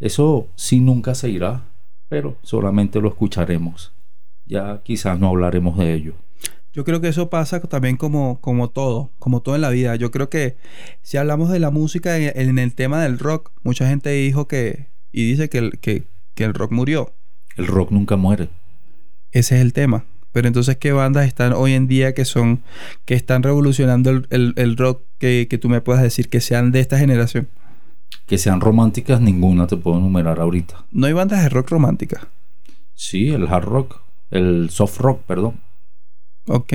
Eso 0.00 0.48
sí 0.54 0.80
nunca 0.80 1.14
se 1.14 1.28
irá, 1.28 1.64
pero 2.08 2.36
solamente 2.42 3.00
lo 3.00 3.08
escucharemos. 3.08 3.92
Ya 4.46 4.80
quizás 4.84 5.18
no 5.18 5.28
hablaremos 5.28 5.76
de 5.78 5.92
ello. 5.94 6.14
Yo 6.72 6.84
creo 6.84 7.00
que 7.00 7.08
eso 7.08 7.28
pasa 7.28 7.60
también 7.60 7.96
como, 7.96 8.40
como 8.40 8.68
todo, 8.70 9.10
como 9.18 9.40
todo 9.42 9.56
en 9.56 9.62
la 9.62 9.70
vida. 9.70 9.96
Yo 9.96 10.10
creo 10.10 10.30
que 10.30 10.56
si 11.02 11.16
hablamos 11.16 11.50
de 11.50 11.58
la 11.58 11.70
música 11.70 12.16
en, 12.18 12.32
en 12.48 12.58
el 12.58 12.74
tema 12.74 13.02
del 13.02 13.18
rock, 13.18 13.50
mucha 13.64 13.88
gente 13.88 14.10
dijo 14.10 14.46
que, 14.46 14.86
y 15.10 15.28
dice 15.28 15.48
que 15.48 15.58
el, 15.58 15.78
que, 15.80 16.04
que 16.34 16.44
el 16.44 16.54
rock 16.54 16.70
murió. 16.72 17.14
El 17.56 17.66
rock 17.66 17.90
nunca 17.90 18.16
muere. 18.16 18.48
Ese 19.32 19.56
es 19.56 19.62
el 19.62 19.72
tema. 19.72 20.04
Pero 20.30 20.46
entonces, 20.46 20.76
¿qué 20.76 20.92
bandas 20.92 21.26
están 21.26 21.52
hoy 21.54 21.72
en 21.72 21.88
día 21.88 22.14
que 22.14 22.24
son, 22.24 22.62
que 23.06 23.14
están 23.14 23.42
revolucionando 23.42 24.10
el, 24.10 24.26
el- 24.30 24.52
el 24.56 24.76
rock 24.76 25.02
que, 25.18 25.48
que 25.50 25.58
tú 25.58 25.68
me 25.68 25.80
puedas 25.80 26.02
decir 26.02 26.28
que 26.28 26.40
sean 26.40 26.70
de 26.70 26.80
esta 26.80 26.98
generación? 26.98 27.48
Que 28.26 28.38
sean 28.38 28.60
románticas, 28.60 29.20
ninguna 29.20 29.66
te 29.66 29.76
puedo 29.76 29.98
enumerar 29.98 30.40
ahorita. 30.40 30.84
No 30.92 31.06
hay 31.06 31.12
bandas 31.14 31.42
de 31.42 31.48
rock 31.48 31.70
románticas. 31.70 32.26
Sí, 32.94 33.30
el 33.30 33.46
hard 33.48 33.64
rock, 33.64 34.00
el 34.30 34.70
soft 34.70 34.98
rock, 34.98 35.22
perdón. 35.22 35.60
Ok. 36.46 36.72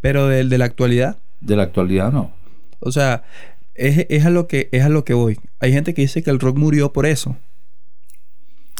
Pero 0.00 0.26
del 0.28 0.48
de 0.48 0.58
la 0.58 0.64
actualidad. 0.66 1.18
De 1.40 1.56
la 1.56 1.62
actualidad 1.64 2.12
no. 2.12 2.32
O 2.80 2.92
sea, 2.92 3.24
es, 3.74 4.06
es 4.10 4.24
a 4.26 4.30
lo 4.30 4.48
que, 4.48 4.68
es 4.72 4.82
a 4.84 4.88
lo 4.88 5.04
que 5.04 5.14
voy. 5.14 5.38
Hay 5.60 5.72
gente 5.72 5.94
que 5.94 6.02
dice 6.02 6.22
que 6.22 6.30
el 6.30 6.40
rock 6.40 6.56
murió 6.58 6.92
por 6.92 7.06
eso. 7.06 7.36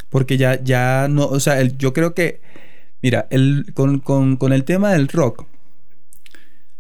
Porque 0.09 0.37
ya, 0.37 0.63
ya 0.63 1.09
no, 1.09 1.27
o 1.27 1.41
sea, 1.41 1.61
el- 1.61 1.77
yo 1.79 1.93
creo 1.93 2.15
que, 2.15 2.41
mira, 3.03 3.27
el, 3.31 3.73
con, 3.75 3.99
con- 4.01 4.37
con 4.37 4.53
el 4.53 4.65
tema 4.65 4.93
del 4.93 5.09
rock, 5.09 5.47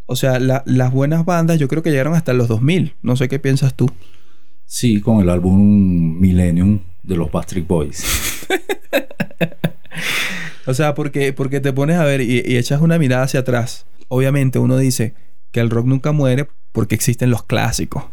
o 0.06 0.16
sea, 0.16 0.38
la- 0.38 0.62
las 0.66 0.92
buenas 0.92 1.24
bandas 1.24 1.58
yo 1.58 1.68
creo 1.68 1.82
que 1.82 1.90
llegaron 1.90 2.14
hasta 2.14 2.32
los 2.32 2.48
2000. 2.48 2.94
No 3.02 3.16
sé 3.16 3.28
qué 3.28 3.38
piensas 3.38 3.74
tú. 3.74 3.90
Sí, 4.66 5.00
con 5.00 5.20
el 5.20 5.30
álbum 5.30 6.18
Millennium 6.18 6.80
de 7.02 7.16
los 7.16 7.30
Backstreet 7.30 7.66
Boys. 7.66 8.04
O 10.68 10.74
sea, 10.74 10.94
porque, 10.94 11.32
porque 11.32 11.60
te 11.60 11.72
pones 11.72 11.96
a 11.96 12.04
ver 12.04 12.20
y, 12.20 12.42
y 12.44 12.56
echas 12.56 12.80
una 12.80 12.98
mirada 12.98 13.22
hacia 13.22 13.40
atrás. 13.40 13.86
Obviamente 14.08 14.58
uno 14.58 14.76
dice 14.76 15.14
que 15.52 15.60
el 15.60 15.70
rock 15.70 15.86
nunca 15.86 16.10
muere 16.10 16.48
porque 16.72 16.96
existen 16.96 17.30
los 17.30 17.44
clásicos. 17.44 18.04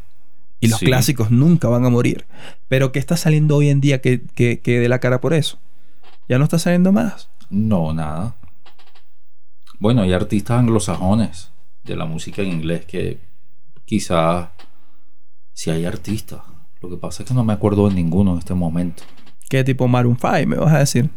Y 0.59 0.67
los 0.67 0.79
Sí. 0.79 0.85
clásicos 0.85 1.31
nunca 1.31 1.67
van 1.67 1.83
a 1.83 1.89
morir. 1.89 2.25
Pero 2.67 2.91
¿qué 2.91 2.99
está 2.99 3.17
saliendo 3.17 3.55
hoy 3.57 3.69
en 3.69 3.81
día 3.81 4.01
que, 4.01 4.21
que, 4.35 4.59
que 4.59 4.79
dé 4.79 4.87
la 4.87 4.99
cara 4.99 5.19
por 5.19 5.33
eso? 5.33 5.57
Ya 6.29 6.37
no 6.37 6.43
está 6.43 6.59
saliendo 6.59 6.91
más. 6.91 7.27
No, 7.49 7.91
nada. 7.91 8.35
Bueno, 9.79 10.03
hay 10.03 10.13
artistas 10.13 10.59
anglosajones 10.59 11.49
de 11.83 11.95
la 11.95 12.05
música 12.05 12.43
en 12.43 12.49
inglés 12.49 12.85
que 12.85 13.17
quizás 13.85 14.49
sí 15.53 15.69
hay 15.71 15.85
artistas. 15.85 16.41
Lo 16.81 16.89
que 16.89 16.97
pasa 16.97 17.23
es 17.23 17.29
que 17.29 17.33
no 17.35 17.43
me 17.45 17.53
acuerdo 17.53 17.87
de 17.87 17.95
ninguno 17.95 18.33
en 18.33 18.39
este 18.39 18.53
momento. 18.53 19.03
¿Qué 19.49 19.63
tipo 19.63 19.87
Maroon 19.87 20.17
5 20.19 20.47
me 20.47 20.57
vas 20.57 20.73
a 20.73 20.79
decir? 20.79 21.09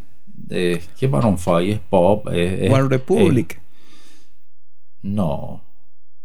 Eh, 0.50 0.82
que 0.98 1.08
Maroon 1.08 1.38
5 1.38 1.58
es 1.60 1.78
pop. 1.80 2.28
es- 2.32 2.60
es- 2.62 2.72
One 2.72 2.88
Republic. 2.88 3.60
no. 5.02 5.62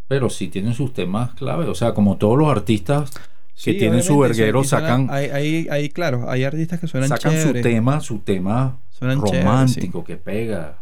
Pero 0.08 0.30
sí 0.30 0.50
tienen 0.50 0.74
sus 0.74 0.94
temas 0.94 1.34
clave. 1.36 1.66
O 1.68 1.76
sea, 1.76 1.94
como 1.94 2.18
todos 2.18 2.38
los 2.38 2.50
artistas 2.50 3.12
que 3.12 3.74
Sí, 3.74 3.78
tienen 3.78 4.04
su 4.04 4.18
verguero 4.20 4.64
sacan, 4.64 5.08
Hay, 5.10 5.26
hay, 5.30 5.68
hay, 5.70 5.90
claro, 5.90 6.30
hay 6.30 6.44
artistas 6.44 6.80
que 6.80 6.88
suenan 6.88 7.08
sacan 7.10 7.32
su 7.42 7.54
tema, 7.54 8.02
su 8.02 8.20
tema 8.20 8.80
Suenan 8.90 9.24
chévere, 9.24 9.44
romántico 9.44 10.04
que 10.04 10.18
pega. 10.18 10.80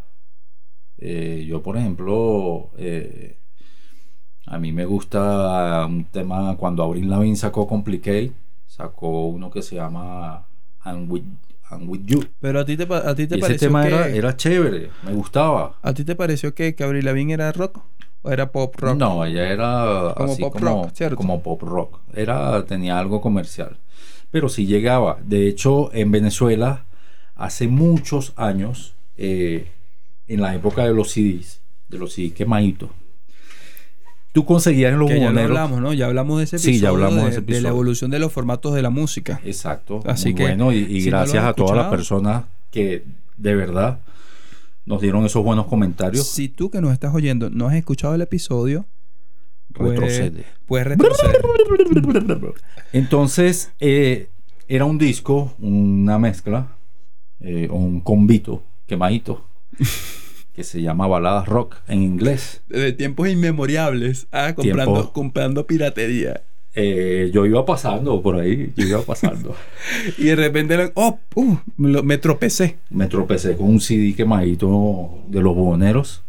Eh, 0.97 1.45
yo, 1.47 1.61
por 1.61 1.77
ejemplo, 1.77 2.71
eh, 2.77 3.37
a 4.49 4.57
mí 4.57 4.71
me 4.71 4.85
gusta 4.85 5.85
un 5.85 6.05
tema 6.05 6.57
cuando 6.57 6.83
Avril 6.83 7.07
Lavigne 7.07 7.35
sacó 7.35 7.67
Complicate, 7.67 8.31
sacó 8.65 9.27
uno 9.27 9.51
que 9.51 9.61
se 9.61 9.75
llama 9.75 10.47
I'm 10.83 11.09
With, 11.09 11.23
I'm 11.69 11.87
With 11.87 12.01
You. 12.05 12.25
Pero 12.39 12.59
a 12.59 12.65
ti 12.65 12.75
te, 12.75 12.91
a 12.91 13.13
ti 13.13 13.27
te 13.27 13.35
Y 13.35 13.37
ese 13.37 13.47
pareció 13.47 13.67
tema 13.67 13.83
que... 13.83 13.89
era, 13.89 14.07
era 14.07 14.35
chévere, 14.35 14.89
me 15.03 15.13
gustaba. 15.13 15.75
¿A 15.83 15.93
ti 15.93 16.03
te 16.03 16.15
pareció 16.15 16.55
que, 16.55 16.73
que 16.73 16.83
Avril 16.83 17.05
Lavigne 17.05 17.33
era 17.33 17.51
rock? 17.51 17.79
¿O 18.23 18.31
era 18.31 18.51
pop 18.51 18.75
rock? 18.75 18.97
No, 18.97 19.23
ella 19.23 19.47
era 19.49 20.13
Como 20.17 20.33
así 20.33 20.41
pop 20.41 20.53
como, 20.53 20.65
rock, 20.65 20.91
¿cierto? 20.93 21.15
como 21.15 21.43
pop 21.43 21.61
rock. 21.61 21.99
Era, 22.15 22.65
tenía 22.65 22.97
algo 22.97 23.21
comercial. 23.21 23.77
Pero 24.31 24.49
sí 24.49 24.65
llegaba. 24.65 25.19
De 25.23 25.47
hecho, 25.47 25.93
en 25.93 26.09
Venezuela, 26.09 26.85
hace 27.35 27.67
muchos 27.67 28.33
años, 28.35 28.95
eh, 29.15 29.67
en 30.27 30.41
la 30.41 30.55
época 30.55 30.85
de 30.85 30.93
los 30.93 31.11
CDs, 31.11 31.61
de 31.87 31.99
los 31.99 32.13
CDs 32.13 32.33
quemaditos, 32.33 32.89
tú 34.31 34.45
conseguías 34.45 34.93
en 34.93 34.99
los 34.99 35.09
Que 35.09 35.19
ya 35.19 35.31
lo 35.31 35.39
hablamos, 35.41 35.81
¿no? 35.81 35.93
Ya 35.93 36.05
hablamos 36.07 36.37
de 36.37 36.43
ese 36.45 36.59
Sí, 36.59 36.69
episodio. 36.71 36.83
ya 36.83 36.89
hablamos 36.89 37.15
de 37.17 37.21
de, 37.23 37.27
ese 37.29 37.35
de 37.39 37.43
episodio. 37.43 37.63
la 37.63 37.69
evolución 37.69 38.11
de 38.11 38.19
los 38.19 38.31
formatos 38.31 38.73
de 38.75 38.81
la 38.81 38.89
música. 38.89 39.41
Exacto. 39.43 40.01
Así 40.05 40.27
muy 40.29 40.35
que, 40.35 40.43
bueno. 40.43 40.71
Y, 40.71 41.01
si 41.01 41.09
gracias 41.09 41.43
a 41.43 41.53
todas 41.53 41.75
las 41.75 41.87
personas 41.87 42.43
que 42.71 43.03
de 43.37 43.55
verdad 43.55 43.99
nos 44.85 45.01
dieron 45.01 45.25
esos 45.25 45.43
buenos 45.43 45.67
comentarios. 45.67 46.27
Si 46.27 46.49
tú 46.49 46.69
que 46.69 46.81
nos 46.81 46.93
estás 46.93 47.13
oyendo 47.13 47.49
no 47.49 47.67
has 47.67 47.75
escuchado 47.75 48.15
el 48.15 48.21
episodio, 48.21 48.85
pues- 49.73 49.91
Retrocede. 49.91 50.45
puedes 50.65 50.87
retroceder. 50.87 51.41
Entonces, 52.93 53.71
eh, 53.79 54.29
era 54.67 54.85
un 54.85 54.97
disco, 54.97 55.53
una 55.59 56.17
mezcla, 56.19 56.67
eh, 57.39 57.67
un 57.71 58.01
convito 58.01 58.63
quemadito, 58.87 59.45
que 60.59 60.65
se 60.65 60.81
llama 60.81 61.07
Baladas 61.07 61.47
Rock 61.47 61.77
en 61.87 62.03
inglés. 62.03 62.59
De 62.67 62.91
tiempos 62.91 63.29
inmemoriales. 63.29 64.27
Ah, 64.29 64.51
comprando, 64.53 64.93
Tiempo- 64.93 65.13
comprando 65.13 65.65
piratería. 65.65 66.41
Eh, 66.75 67.31
yo 67.33 67.45
iba 67.45 67.65
pasando 67.65 68.21
por 68.21 68.35
ahí, 68.35 68.73
yo 68.75 68.85
iba 68.85 69.01
pasando. 69.01 69.55
Y 70.17 70.25
de 70.25 70.35
repente, 70.35 70.91
oh, 70.95 71.17
uh, 71.35 71.55
me, 71.77 72.17
tropecé. 72.17 72.75
Me 72.89 73.07
tropecé 73.07 73.55
con 73.55 73.69
un 73.69 73.79
CD 73.79 74.13
quemadito 74.13 75.19
de 75.29 75.39
los 75.41 75.55
buhoneros. 75.55 76.23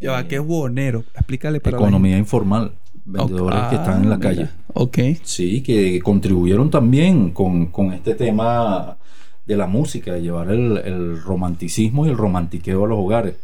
Ya 0.00 0.12
va, 0.12 0.20
Eh, 0.20 0.28
¿qué 0.28 0.36
es 0.36 0.42
buhonero? 0.42 1.04
Explícale 1.14 1.60
para 1.60 1.76
Economía 1.76 2.16
informal. 2.16 2.72
vendedores 3.04 3.64
que 3.68 3.74
están 3.74 4.04
en 4.04 4.08
la 4.08 4.16
ah, 4.16 4.20
calle. 4.20 4.48
Ok. 4.72 4.98
Sí, 5.24 5.62
que 5.62 6.00
contribuyeron 6.00 6.70
también 6.70 7.32
con, 7.32 7.66
con 7.66 7.92
este 7.92 8.14
tema 8.14 8.96
de 9.44 9.56
la 9.58 9.66
música, 9.66 10.14
de 10.14 10.22
llevar 10.22 10.48
el, 10.50 10.78
el 10.78 11.20
romanticismo 11.20 12.06
y 12.06 12.08
el 12.08 12.16
romantiqueo 12.16 12.86
a 12.86 12.88
los 12.88 12.98
hogares. 12.98 13.34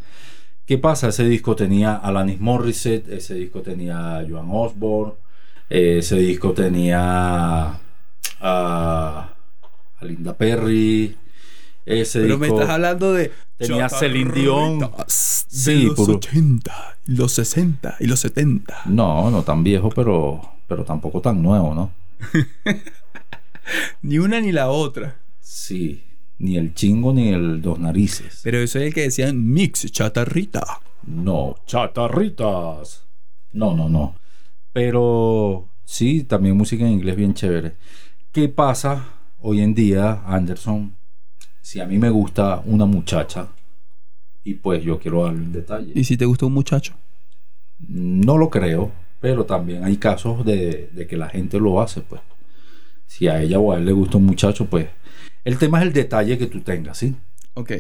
¿Qué 0.70 0.78
pasa? 0.78 1.08
Ese 1.08 1.24
disco 1.24 1.56
tenía 1.56 1.96
Alanis 1.96 2.38
Morissette, 2.38 3.08
ese 3.14 3.34
disco 3.34 3.60
tenía 3.60 4.24
Joan 4.30 4.46
Osborne, 4.52 5.14
ese 5.68 6.14
disco 6.14 6.52
tenía 6.52 7.00
a, 7.72 7.80
a 8.40 9.34
Linda 10.02 10.32
Perry, 10.36 11.16
ese 11.84 12.20
Pero 12.20 12.38
me 12.38 12.46
disco 12.46 12.60
estás 12.60 12.72
hablando 12.76 13.12
de. 13.14 13.32
tenía 13.56 13.88
Celine 13.88 14.30
Dion. 14.32 14.78
De 14.78 14.86
Sí, 15.08 15.82
los 15.86 15.96
puro- 15.96 16.14
80, 16.18 16.72
y 17.08 17.16
los 17.16 17.32
60 17.32 17.96
y 17.98 18.06
los 18.06 18.20
70. 18.20 18.82
No, 18.84 19.28
no 19.32 19.42
tan 19.42 19.64
viejo, 19.64 19.88
pero, 19.88 20.40
pero 20.68 20.84
tampoco 20.84 21.20
tan 21.20 21.42
nuevo, 21.42 21.74
¿no? 21.74 21.90
Ni 24.02 24.20
una 24.20 24.40
ni 24.40 24.52
la 24.52 24.68
otra. 24.70 25.16
Sí, 25.40 26.04
ni 26.40 26.56
el 26.56 26.74
chingo 26.74 27.12
ni 27.12 27.28
el 27.28 27.60
dos 27.60 27.78
narices. 27.78 28.40
Pero 28.42 28.58
eso 28.58 28.78
es 28.78 28.86
el 28.86 28.94
que 28.94 29.02
decían 29.02 29.52
mix 29.52 29.90
chatarrita. 29.92 30.80
No, 31.06 31.56
chatarritas. 31.66 33.04
No, 33.52 33.74
no, 33.74 33.88
no. 33.88 34.16
Pero 34.72 35.68
sí, 35.84 36.24
también 36.24 36.56
música 36.56 36.84
en 36.84 36.92
inglés 36.92 37.16
bien 37.16 37.34
chévere. 37.34 37.74
¿Qué 38.32 38.48
pasa 38.48 39.04
hoy 39.40 39.60
en 39.60 39.74
día, 39.74 40.22
Anderson? 40.26 40.94
Si 41.60 41.78
a 41.78 41.86
mí 41.86 41.98
me 41.98 42.08
gusta 42.08 42.62
una 42.64 42.86
muchacha 42.86 43.48
y 44.42 44.54
pues 44.54 44.82
yo 44.82 44.98
quiero 44.98 45.24
darle 45.24 45.42
un 45.42 45.52
detalle. 45.52 45.92
¿Y 45.94 46.04
si 46.04 46.16
te 46.16 46.24
gustó 46.24 46.46
un 46.46 46.54
muchacho? 46.54 46.94
No 47.86 48.38
lo 48.38 48.48
creo, 48.48 48.92
pero 49.20 49.44
también 49.44 49.84
hay 49.84 49.98
casos 49.98 50.44
de, 50.46 50.88
de 50.92 51.06
que 51.06 51.18
la 51.18 51.28
gente 51.28 51.60
lo 51.60 51.82
hace, 51.82 52.00
pues. 52.00 52.22
Si 53.06 53.28
a 53.28 53.42
ella 53.42 53.58
o 53.58 53.72
a 53.72 53.76
él 53.76 53.84
le 53.84 53.92
gusta 53.92 54.16
un 54.16 54.24
muchacho, 54.24 54.66
pues. 54.66 54.88
El 55.44 55.58
tema 55.58 55.80
es 55.80 55.86
el 55.86 55.92
detalle 55.92 56.38
que 56.38 56.46
tú 56.46 56.60
tengas, 56.60 56.98
¿sí? 56.98 57.16
Ok. 57.54 57.72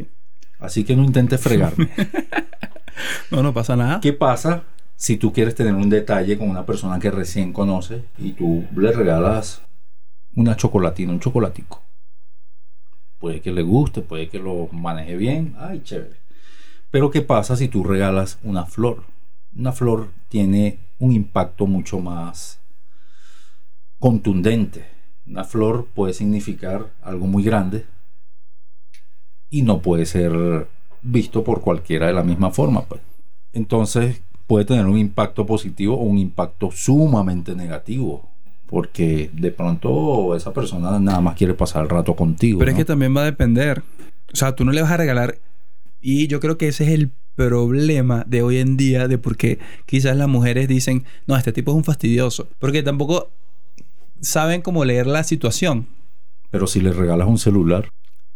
Así 0.58 0.84
que 0.84 0.96
no 0.96 1.04
intentes 1.04 1.40
fregarme. 1.40 1.90
No, 3.30 3.42
no 3.42 3.54
pasa 3.54 3.76
nada. 3.76 4.00
¿Qué 4.00 4.12
pasa 4.12 4.64
si 4.96 5.16
tú 5.16 5.32
quieres 5.32 5.54
tener 5.54 5.74
un 5.74 5.88
detalle 5.88 6.36
con 6.36 6.50
una 6.50 6.66
persona 6.66 6.98
que 6.98 7.10
recién 7.10 7.52
conoces 7.52 8.02
y 8.18 8.32
tú 8.32 8.64
le 8.76 8.92
regalas 8.92 9.62
una 10.34 10.56
chocolatina, 10.56 11.12
un 11.12 11.20
chocolatico? 11.20 11.82
Puede 13.18 13.40
que 13.40 13.52
le 13.52 13.62
guste, 13.62 14.02
puede 14.02 14.28
que 14.28 14.38
lo 14.38 14.68
maneje 14.72 15.16
bien. 15.16 15.54
Ay, 15.58 15.80
chévere. 15.82 16.16
Pero 16.90 17.10
¿qué 17.10 17.22
pasa 17.22 17.56
si 17.56 17.68
tú 17.68 17.84
regalas 17.84 18.38
una 18.42 18.66
flor? 18.66 19.04
Una 19.56 19.72
flor 19.72 20.08
tiene 20.28 20.78
un 20.98 21.12
impacto 21.12 21.66
mucho 21.66 22.00
más 22.00 22.60
contundente. 23.98 24.86
Una 25.30 25.44
flor 25.44 25.86
puede 25.94 26.12
significar 26.12 26.90
algo 27.02 27.28
muy 27.28 27.44
grande 27.44 27.84
y 29.48 29.62
no 29.62 29.80
puede 29.80 30.04
ser 30.04 30.66
visto 31.02 31.44
por 31.44 31.60
cualquiera 31.60 32.08
de 32.08 32.12
la 32.12 32.24
misma 32.24 32.50
forma. 32.50 32.82
Pues. 32.82 33.00
Entonces 33.52 34.22
puede 34.48 34.64
tener 34.64 34.86
un 34.86 34.98
impacto 34.98 35.46
positivo 35.46 35.94
o 35.94 36.02
un 36.02 36.18
impacto 36.18 36.72
sumamente 36.72 37.54
negativo. 37.54 38.28
Porque 38.66 39.30
de 39.32 39.52
pronto 39.52 40.34
esa 40.34 40.52
persona 40.52 40.98
nada 40.98 41.20
más 41.20 41.36
quiere 41.36 41.54
pasar 41.54 41.84
el 41.84 41.88
rato 41.88 42.14
contigo. 42.14 42.58
Pero 42.58 42.72
es 42.72 42.76
que 42.76 42.84
también 42.84 43.16
va 43.16 43.22
a 43.22 43.24
depender. 43.24 43.82
O 44.32 44.36
sea, 44.36 44.54
tú 44.54 44.64
no 44.64 44.72
le 44.72 44.82
vas 44.82 44.90
a 44.90 44.96
regalar. 44.96 45.38
Y 46.00 46.26
yo 46.26 46.40
creo 46.40 46.58
que 46.58 46.68
ese 46.68 46.84
es 46.84 46.90
el 46.90 47.12
problema 47.36 48.24
de 48.26 48.42
hoy 48.42 48.58
en 48.58 48.76
día 48.76 49.06
de 49.08 49.18
por 49.18 49.36
qué 49.36 49.58
quizás 49.86 50.16
las 50.16 50.28
mujeres 50.28 50.68
dicen, 50.68 51.04
no, 51.26 51.36
este 51.36 51.52
tipo 51.52 51.70
es 51.70 51.76
un 51.76 51.84
fastidioso. 51.84 52.48
Porque 52.58 52.82
tampoco 52.82 53.30
saben 54.20 54.62
cómo 54.62 54.84
leer 54.84 55.06
la 55.06 55.24
situación. 55.24 55.86
Pero 56.50 56.66
si 56.66 56.80
le 56.80 56.92
regalas 56.92 57.28
un 57.28 57.38
celular, 57.38 57.88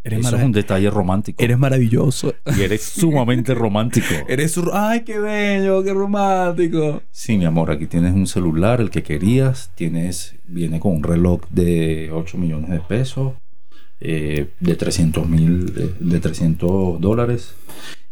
Eres, 0.07 0.27
eso 0.27 0.37
es 0.37 0.43
un 0.43 0.53
detalle 0.53 0.91
romántico. 0.91 1.43
eres 1.43 1.59
maravilloso. 1.59 2.35
Y 2.57 2.61
eres 2.61 2.83
sumamente 2.83 3.55
romántico. 3.55 4.07
Eres 4.29 4.53
su... 4.53 4.71
¡Ay, 4.73 5.03
qué 5.03 5.19
bello! 5.19 5.83
¡Qué 5.83 5.95
romántico! 5.95 7.03
Sí, 7.11 7.39
mi 7.39 7.47
amor, 7.47 7.71
aquí 7.71 7.87
tienes 7.87 8.13
un 8.13 8.27
celular, 8.27 8.83
el 8.83 8.91
que 8.91 9.03
querías. 9.03 9.71
Tienes, 9.75 10.35
viene 10.47 10.79
con 10.79 10.93
un 10.93 11.03
reloj 11.03 11.41
de 11.49 12.11
8 12.13 12.37
millones 12.37 12.71
de 12.71 12.81
pesos, 12.81 13.33
eh, 14.01 14.51
de 14.61 14.77
300 14.77 15.27
mil, 15.27 15.73
de, 15.75 15.95
de 15.99 16.21
300 16.21 17.01
dólares. 17.01 17.55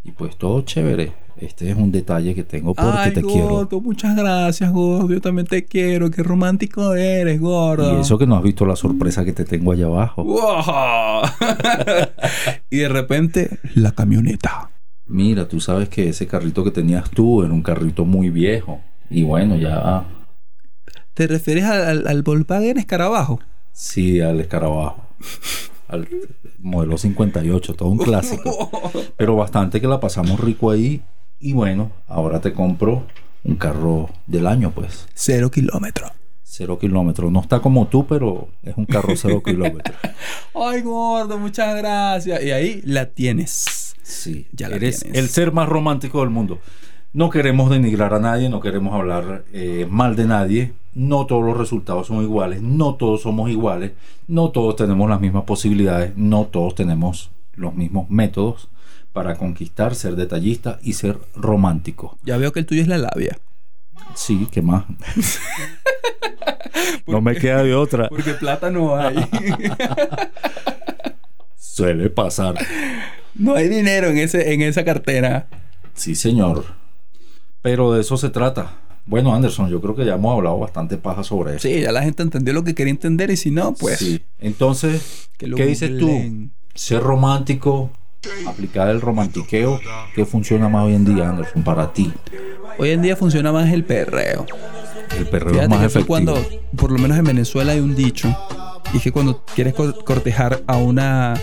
Y 0.02 0.12
pues 0.12 0.36
todo 0.36 0.62
chévere. 0.62 1.12
Este 1.36 1.70
es 1.70 1.76
un 1.76 1.90
detalle 1.90 2.34
que 2.34 2.44
tengo 2.44 2.74
porque 2.74 2.90
Ay, 2.94 3.12
te 3.12 3.22
quiero. 3.22 3.48
gordo, 3.48 3.80
muchas 3.80 4.14
gracias, 4.16 4.70
gordo. 4.70 5.08
Yo 5.12 5.20
también 5.20 5.46
te 5.46 5.64
quiero. 5.64 6.10
Qué 6.10 6.22
romántico 6.22 6.94
eres, 6.94 7.40
gordo. 7.40 7.98
Y 7.98 8.00
eso 8.00 8.18
que 8.18 8.26
no 8.26 8.36
has 8.36 8.42
visto 8.42 8.64
la 8.66 8.76
sorpresa 8.76 9.24
que 9.24 9.32
te 9.32 9.44
tengo 9.44 9.72
allá 9.72 9.86
abajo. 9.86 10.24
¡Wow! 10.24 11.22
y 12.70 12.78
de 12.78 12.88
repente, 12.88 13.58
la 13.74 13.92
camioneta. 13.92 14.70
Mira, 15.06 15.48
tú 15.48 15.60
sabes 15.60 15.88
que 15.88 16.08
ese 16.08 16.26
carrito 16.26 16.62
que 16.64 16.70
tenías 16.70 17.10
tú 17.10 17.42
era 17.42 17.52
un 17.52 17.62
carrito 17.62 18.04
muy 18.04 18.30
viejo. 18.30 18.80
Y 19.10 19.24
bueno, 19.24 19.56
ya 19.56 20.04
¿Te 21.14 21.26
refieres 21.26 21.64
al, 21.64 21.82
al, 21.84 22.06
al 22.06 22.22
Volkswagen 22.22 22.78
Escarabajo? 22.78 23.40
sí 23.72 24.20
al 24.20 24.40
escarabajo. 24.40 25.02
Al 25.88 26.08
modelo 26.58 26.96
58, 26.96 27.74
todo 27.74 27.88
un 27.88 27.98
clásico. 27.98 28.70
Pero 29.16 29.36
bastante 29.36 29.80
que 29.80 29.86
la 29.86 30.00
pasamos 30.00 30.40
rico 30.40 30.70
ahí. 30.70 31.02
Y 31.42 31.52
bueno, 31.54 31.90
ahora 32.06 32.40
te 32.40 32.52
compro 32.52 33.04
un 33.42 33.56
carro 33.56 34.08
del 34.28 34.46
año, 34.46 34.70
pues. 34.70 35.08
Cero 35.12 35.50
kilómetros. 35.50 36.12
Cero 36.44 36.78
kilómetros. 36.78 37.32
No 37.32 37.40
está 37.40 37.58
como 37.60 37.88
tú, 37.88 38.06
pero 38.06 38.48
es 38.62 38.76
un 38.76 38.84
carro 38.86 39.14
cero 39.16 39.42
kilómetros. 39.44 39.96
Ay, 40.54 40.82
gordo, 40.82 41.38
muchas 41.38 41.74
gracias. 41.76 42.42
Y 42.44 42.52
ahí 42.52 42.80
la 42.84 43.06
tienes. 43.06 43.94
Sí, 44.04 44.46
Ya 44.52 44.68
la 44.68 44.76
eres 44.76 45.00
tienes. 45.00 45.18
el 45.18 45.28
ser 45.28 45.50
más 45.52 45.68
romántico 45.68 46.20
del 46.20 46.30
mundo. 46.30 46.60
No 47.12 47.28
queremos 47.28 47.70
denigrar 47.70 48.14
a 48.14 48.20
nadie, 48.20 48.48
no 48.48 48.60
queremos 48.60 48.94
hablar 48.94 49.44
eh, 49.52 49.86
mal 49.90 50.14
de 50.14 50.26
nadie. 50.26 50.72
No 50.94 51.26
todos 51.26 51.44
los 51.44 51.56
resultados 51.56 52.06
son 52.06 52.22
iguales, 52.22 52.62
no 52.62 52.94
todos 52.94 53.22
somos 53.22 53.50
iguales, 53.50 53.92
no 54.28 54.50
todos 54.50 54.76
tenemos 54.76 55.10
las 55.10 55.20
mismas 55.20 55.42
posibilidades, 55.44 56.12
no 56.16 56.44
todos 56.44 56.74
tenemos 56.76 57.30
los 57.54 57.74
mismos 57.74 58.08
métodos 58.10 58.68
para 59.12 59.36
conquistar, 59.36 59.94
ser 59.94 60.16
detallista 60.16 60.78
y 60.82 60.94
ser 60.94 61.18
romántico. 61.34 62.18
Ya 62.24 62.36
veo 62.36 62.52
que 62.52 62.60
el 62.60 62.66
tuyo 62.66 62.82
es 62.82 62.88
la 62.88 62.98
labia. 62.98 63.38
Sí, 64.14 64.48
¿qué 64.50 64.62
más? 64.62 64.84
no 67.06 67.20
me 67.20 67.36
queda 67.36 67.62
de 67.62 67.74
otra. 67.74 68.08
Porque 68.08 68.34
plata 68.34 68.70
no 68.70 68.96
hay. 68.96 69.16
Suele 71.56 72.10
pasar. 72.10 72.54
no 73.34 73.54
hay 73.54 73.68
dinero 73.68 74.08
en, 74.08 74.18
ese, 74.18 74.52
en 74.52 74.62
esa 74.62 74.84
cartera. 74.84 75.48
Sí, 75.94 76.14
señor. 76.14 76.64
Pero 77.62 77.92
de 77.92 78.00
eso 78.00 78.16
se 78.16 78.30
trata. 78.30 78.78
Bueno, 79.04 79.34
Anderson, 79.34 79.68
yo 79.68 79.80
creo 79.80 79.96
que 79.96 80.04
ya 80.04 80.14
hemos 80.14 80.36
hablado 80.36 80.58
bastante 80.58 80.96
paja 80.96 81.24
sobre 81.24 81.56
eso. 81.56 81.68
Sí, 81.68 81.80
ya 81.80 81.92
la 81.92 82.02
gente 82.02 82.22
entendió 82.22 82.54
lo 82.54 82.64
que 82.64 82.74
quería 82.74 82.92
entender 82.92 83.30
y 83.30 83.36
si 83.36 83.50
no, 83.50 83.74
pues... 83.74 83.98
Sí. 83.98 84.22
Entonces, 84.38 85.28
¿qué 85.38 85.66
dices 85.66 85.98
tú? 85.98 86.50
Ser 86.74 87.02
romántico, 87.02 87.90
aplicar 88.46 88.88
el 88.88 89.00
romantiqueo, 89.00 89.80
¿qué 90.14 90.24
funciona 90.24 90.68
más 90.68 90.84
hoy 90.84 90.94
en 90.94 91.04
día, 91.04 91.28
Anderson, 91.28 91.62
para 91.62 91.92
ti? 91.92 92.12
Hoy 92.78 92.90
en 92.90 93.02
día 93.02 93.16
funciona 93.16 93.52
más 93.52 93.70
el 93.72 93.84
perreo. 93.84 94.46
El 95.16 95.28
perreo 95.28 95.48
es 95.50 95.54
Fíjate 95.56 95.68
más 95.68 95.80
que 95.82 95.88
fue 95.88 96.00
efectivo. 96.02 96.06
cuando, 96.06 96.46
por 96.76 96.90
lo 96.90 96.98
menos 96.98 97.18
en 97.18 97.24
Venezuela 97.24 97.72
hay 97.72 97.80
un 97.80 97.94
dicho, 97.94 98.34
y 98.92 98.96
es 98.98 99.02
que 99.02 99.12
cuando 99.12 99.42
quieres 99.54 99.74
cor- 99.74 100.04
cortejar 100.04 100.62
a 100.66 100.76
una, 100.76 101.34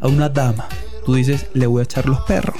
a 0.00 0.08
una 0.08 0.28
dama, 0.28 0.66
tú 1.06 1.14
dices, 1.14 1.46
le 1.54 1.66
voy 1.66 1.80
a 1.80 1.84
echar 1.84 2.06
los 2.08 2.20
perros. 2.22 2.56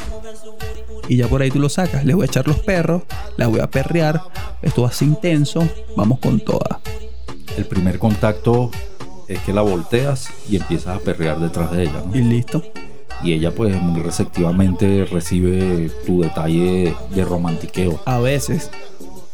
Y 1.08 1.16
ya 1.16 1.26
por 1.26 1.42
ahí 1.42 1.50
tú 1.50 1.58
lo 1.58 1.68
sacas, 1.68 2.04
le 2.04 2.14
voy 2.14 2.22
a 2.22 2.26
echar 2.26 2.46
los 2.46 2.60
perros, 2.60 3.02
la 3.36 3.48
voy 3.48 3.60
a 3.60 3.68
perrear, 3.68 4.20
esto 4.62 4.82
va 4.82 4.88
a 4.88 4.92
ser 4.92 5.08
intenso, 5.08 5.66
vamos 5.96 6.20
con 6.20 6.38
toda. 6.40 6.80
El 7.56 7.66
primer 7.66 7.98
contacto 7.98 8.70
es 9.28 9.40
que 9.40 9.52
la 9.52 9.62
volteas 9.62 10.28
y 10.48 10.56
empiezas 10.56 10.96
a 10.96 11.00
perrear 11.00 11.40
detrás 11.40 11.72
de 11.72 11.82
ella. 11.82 12.02
¿no? 12.06 12.16
Y 12.16 12.22
listo. 12.22 12.62
Y 13.22 13.32
ella 13.34 13.52
pues 13.52 13.80
muy 13.80 14.00
receptivamente 14.02 15.04
recibe 15.04 15.90
tu 16.06 16.22
detalle 16.22 16.94
de 17.14 17.24
romantiqueo. 17.24 18.00
A 18.04 18.18
veces, 18.18 18.70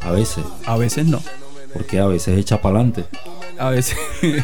A 0.01 0.11
veces, 0.13 0.45
a 0.67 0.77
veces 0.77 1.07
no. 1.07 1.23
porque 1.73 1.99
a 1.99 2.07
veces 2.07 2.39
echa 2.39 2.61
para 2.61 2.77
adelante. 2.77 3.05
A 3.59 3.71
veces. 3.71 3.97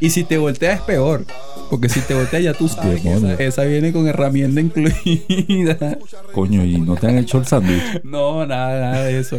y 0.00 0.10
si 0.10 0.24
te 0.24 0.38
volteas 0.38 0.80
es 0.80 0.84
peor. 0.84 1.24
Porque 1.70 1.88
si 1.88 2.00
te 2.00 2.14
volteas 2.14 2.42
ya 2.42 2.54
tú 2.54 2.66
sabes. 2.68 3.04
esa, 3.04 3.34
esa 3.34 3.62
viene 3.64 3.92
con 3.92 4.06
herramienta 4.08 4.60
incluida. 4.60 5.98
Coño, 6.32 6.64
y 6.64 6.78
no 6.80 6.96
te 6.96 7.08
han 7.08 7.18
hecho 7.18 7.38
el 7.38 7.46
sándwich. 7.46 8.02
No, 8.04 8.46
nada, 8.46 8.80
nada 8.92 9.04
de 9.04 9.18
eso. 9.20 9.38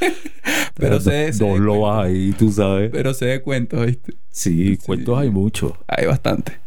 Pero 0.74 1.00
se, 1.00 1.32
se 1.32 1.44
Dos 1.44 1.58
lobas 1.58 2.06
ahí, 2.06 2.32
tú 2.38 2.52
sabes. 2.52 2.90
Pero 2.92 3.14
se 3.14 3.26
de 3.26 3.42
cuento, 3.42 3.80
¿viste? 3.82 4.14
Sí, 4.30 4.76
cuentos 4.84 5.18
hay 5.18 5.30
muchos. 5.30 5.72
Hay 5.88 6.06
bastante. 6.06 6.58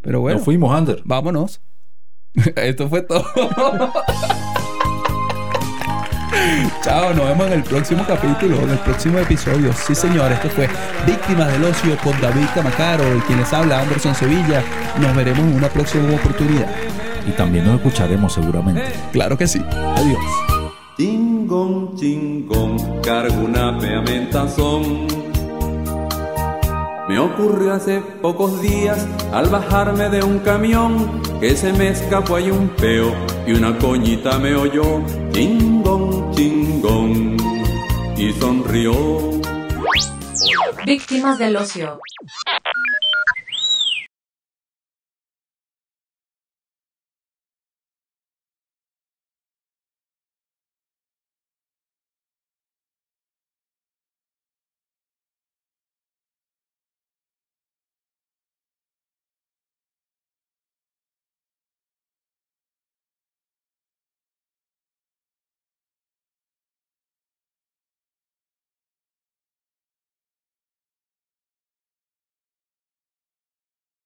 Pero 0.00 0.20
bueno, 0.20 0.38
Nos 0.38 0.44
fuimos, 0.44 0.74
Ander. 0.74 1.00
vámonos. 1.04 1.60
Esto 2.56 2.88
fue 2.88 3.02
todo. 3.02 3.24
Chao, 6.82 7.14
nos 7.14 7.26
vemos 7.28 7.46
en 7.46 7.52
el 7.52 7.62
próximo 7.62 8.04
capítulo, 8.06 8.60
en 8.62 8.70
el 8.70 8.78
próximo 8.78 9.18
episodio. 9.18 9.72
Sí, 9.74 9.94
señor, 9.94 10.32
esto 10.32 10.48
fue 10.48 10.68
Víctimas 11.06 11.52
del 11.52 11.64
Ocio 11.64 11.96
con 11.98 12.18
David 12.20 12.46
Camacaro 12.54 13.16
y 13.16 13.20
quienes 13.20 13.52
habla 13.52 13.80
Anderson 13.80 14.14
Sevilla. 14.14 14.64
Nos 15.00 15.14
veremos 15.14 15.40
en 15.40 15.54
una 15.54 15.68
próxima 15.68 16.12
oportunidad. 16.12 16.68
Y 17.28 17.32
también 17.32 17.64
nos 17.66 17.76
escucharemos 17.76 18.32
seguramente. 18.32 18.82
Claro 19.12 19.38
que 19.38 19.46
sí. 19.46 19.62
Adiós. 19.70 20.18
Chingón, 21.02 21.96
chingón, 21.96 23.00
cargo 23.02 23.40
una 23.42 23.76
peamentazón. 23.76 25.08
Me 27.08 27.18
ocurrió 27.18 27.72
hace 27.74 28.00
pocos 28.00 28.62
días 28.62 29.04
al 29.32 29.48
bajarme 29.48 30.10
de 30.10 30.22
un 30.22 30.38
camión 30.38 31.20
que 31.40 31.56
se 31.56 31.72
me 31.72 31.88
escapó 31.88 32.36
ahí 32.36 32.52
un 32.52 32.68
peo 32.68 33.12
y 33.48 33.52
una 33.52 33.76
coñita 33.78 34.38
me 34.38 34.54
oyó. 34.54 35.02
Chingón, 35.32 36.30
chingón, 36.36 37.36
y 38.16 38.32
sonrió. 38.34 38.94
Víctimas 40.86 41.36
del 41.36 41.56
ocio. 41.56 41.98